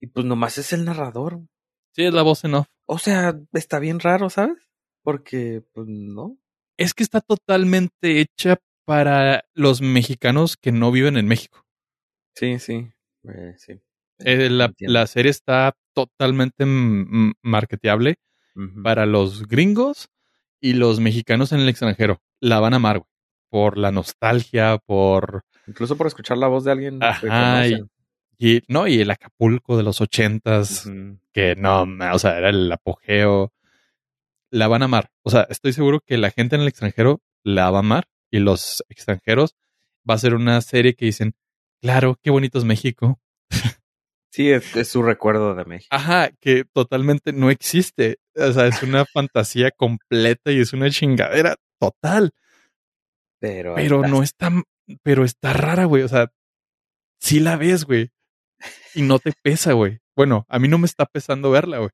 [0.00, 1.40] y pues nomás es el narrador.
[1.94, 2.68] Sí, es la voz en off.
[2.86, 4.56] O sea, está bien raro, ¿sabes?
[5.02, 6.38] Porque, pues no.
[6.82, 11.64] Es que está totalmente hecha para los mexicanos que no viven en México.
[12.34, 12.90] Sí, sí.
[13.24, 13.80] eh, sí.
[14.18, 16.64] Eh, la, la serie está totalmente
[17.42, 18.16] marketeable
[18.82, 20.08] para los gringos
[20.60, 22.20] y los mexicanos en el extranjero.
[22.40, 23.08] La van a amar, güey.
[23.48, 25.44] Por la nostalgia, por...
[25.66, 27.66] Incluso por escuchar la voz de alguien que Ajá,
[28.38, 30.90] y, no, y el Acapulco de los ochentas,
[31.32, 33.52] que no, o sea, era el apogeo.
[34.52, 35.10] La van a amar.
[35.22, 38.38] O sea, estoy seguro que la gente en el extranjero la va a amar y
[38.38, 39.56] los extranjeros
[40.08, 41.34] va a ser una serie que dicen,
[41.80, 43.18] claro, qué bonito es México.
[44.34, 45.94] Sí, es, es su recuerdo de México.
[45.94, 48.16] Ajá, que totalmente no existe.
[48.34, 52.32] O sea, es una fantasía completa y es una chingadera total.
[53.38, 54.50] Pero, Pero no está,
[55.02, 56.02] pero está rara, güey.
[56.02, 56.32] O sea,
[57.20, 58.10] sí la ves, güey.
[58.94, 59.98] Y no te pesa, güey.
[60.16, 61.90] Bueno, a mí no me está pesando verla, güey.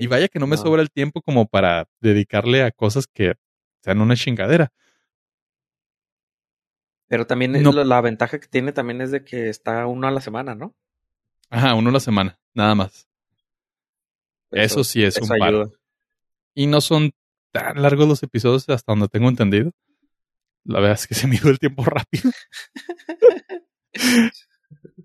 [0.00, 0.62] Y vaya que no me No.
[0.62, 3.34] sobra el tiempo como para dedicarle a cosas que
[3.82, 4.72] sean una chingadera.
[7.08, 7.72] Pero también No.
[7.72, 10.74] la, la ventaja que tiene también es de que está uno a la semana, ¿no?
[11.50, 13.08] Ajá, uno a la semana, nada más.
[14.50, 15.70] Eso, sí es eso un ayuda.
[16.54, 17.12] Y no son
[17.52, 19.72] tan largos los episodios hasta donde tengo entendido.
[20.64, 22.30] La verdad es que se me dio el tiempo rápido.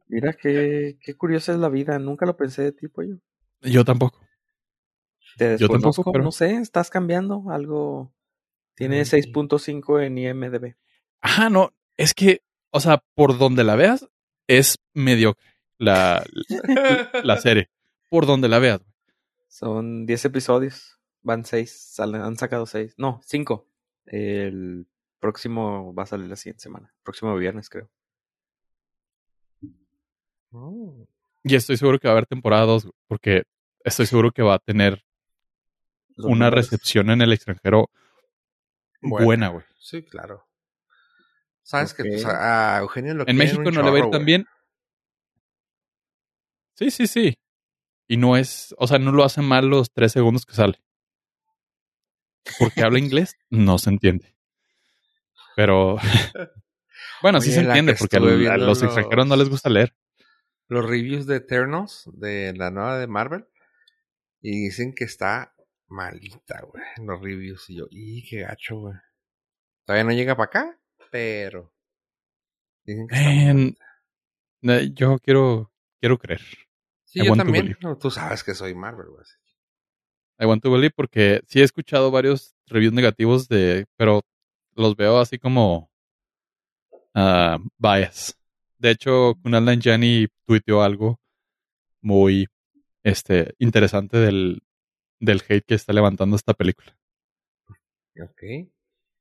[0.07, 1.97] Mira qué, qué curiosa es la vida.
[1.99, 3.17] Nunca lo pensé de ti, pollo.
[3.61, 4.19] Yo tampoco.
[5.37, 8.13] Te Yo tampoco, pero- no sé, estás cambiando algo.
[8.75, 9.05] Tiene Mm.
[9.05, 10.75] 6.5 en IMDB.
[11.21, 14.07] Ajá, no, es que, o sea, por donde la veas,
[14.47, 15.43] es mediocre
[15.77, 16.43] la, la,
[17.23, 17.69] la serie.
[18.09, 18.81] Por donde la veas.
[19.47, 20.99] Son 10 episodios.
[21.21, 21.99] Van 6.
[21.99, 22.95] Han sacado 6.
[22.97, 23.65] No, 5.
[24.05, 24.87] El
[25.19, 26.93] próximo va a salir la siguiente semana.
[27.03, 27.89] Próximo viernes, creo.
[30.51, 31.07] Oh.
[31.43, 33.43] Y estoy seguro que va a haber temporada 2, porque
[33.83, 35.03] estoy seguro que va a tener
[36.17, 37.89] una recepción en el extranjero
[39.01, 39.25] Buena.
[39.25, 39.65] buena, güey.
[39.79, 40.45] Sí, claro.
[41.63, 44.45] Sabes que pues, a Eugenio lo En México no le va a ir tan bien.
[46.75, 47.37] Sí, sí, sí.
[48.07, 50.81] Y no es, o sea, no lo hace mal los tres segundos que sale.
[52.59, 54.35] Porque habla inglés, no se entiende.
[55.55, 55.97] Pero,
[57.21, 59.95] bueno, sí se entiende, que porque a viendo los extranjeros no los- les gusta leer.
[60.67, 63.45] Los reviews de Eternals, de la nueva de Marvel,
[64.41, 65.52] y dicen que está
[65.93, 67.69] malita, güey, en los reviews.
[67.69, 68.95] Y yo, ¡y qué gacho, güey!
[69.85, 70.79] Todavía no llega para acá,
[71.11, 71.73] pero...
[72.85, 74.73] Dicen que está.
[74.73, 76.41] Eh, Yo quiero, quiero creer.
[77.05, 77.77] Sí, I yo también.
[77.81, 79.25] No, tú sabes que soy Marvel, güey.
[80.39, 84.21] I want to believe porque sí he escuchado varios reviews negativos de, pero
[84.75, 85.91] los veo así como
[87.13, 88.37] ah, bias.
[88.79, 91.19] De hecho, Kunal Nanjiani tuiteó algo
[92.01, 92.47] muy
[93.03, 94.61] este, interesante del,
[95.23, 96.95] del hate que está levantando esta película.
[98.21, 98.69] Ok.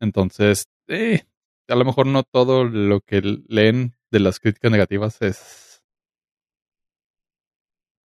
[0.00, 1.22] Entonces, eh,
[1.68, 5.82] a lo mejor no todo lo que leen de las críticas negativas es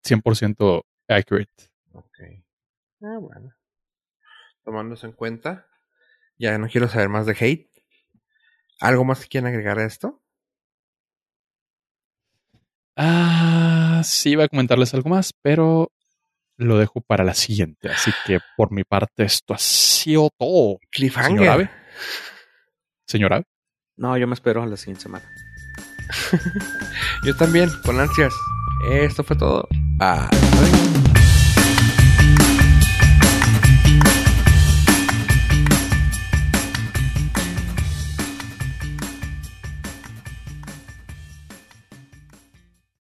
[0.03, 1.71] 100% accurate.
[1.91, 2.19] Ok.
[3.01, 3.53] Ah, bueno.
[4.63, 5.67] Tomando eso en cuenta,
[6.37, 7.71] ya no quiero saber más de hate.
[8.79, 10.21] ¿Algo más que quieran agregar a esto?
[12.95, 15.91] Ah, sí, iba a comentarles algo más, pero
[16.57, 17.89] lo dejo para la siguiente.
[17.89, 20.79] Así que por mi parte, esto ha sido todo.
[20.91, 21.37] Cliffhanger.
[21.37, 21.69] Señor Ave.
[23.07, 23.43] Señor Ave.
[23.95, 25.25] No, yo me espero a la siguiente semana.
[27.25, 28.33] Yo también, con ansias.
[28.89, 29.67] Esto fue todo.
[29.97, 31.06] Bye.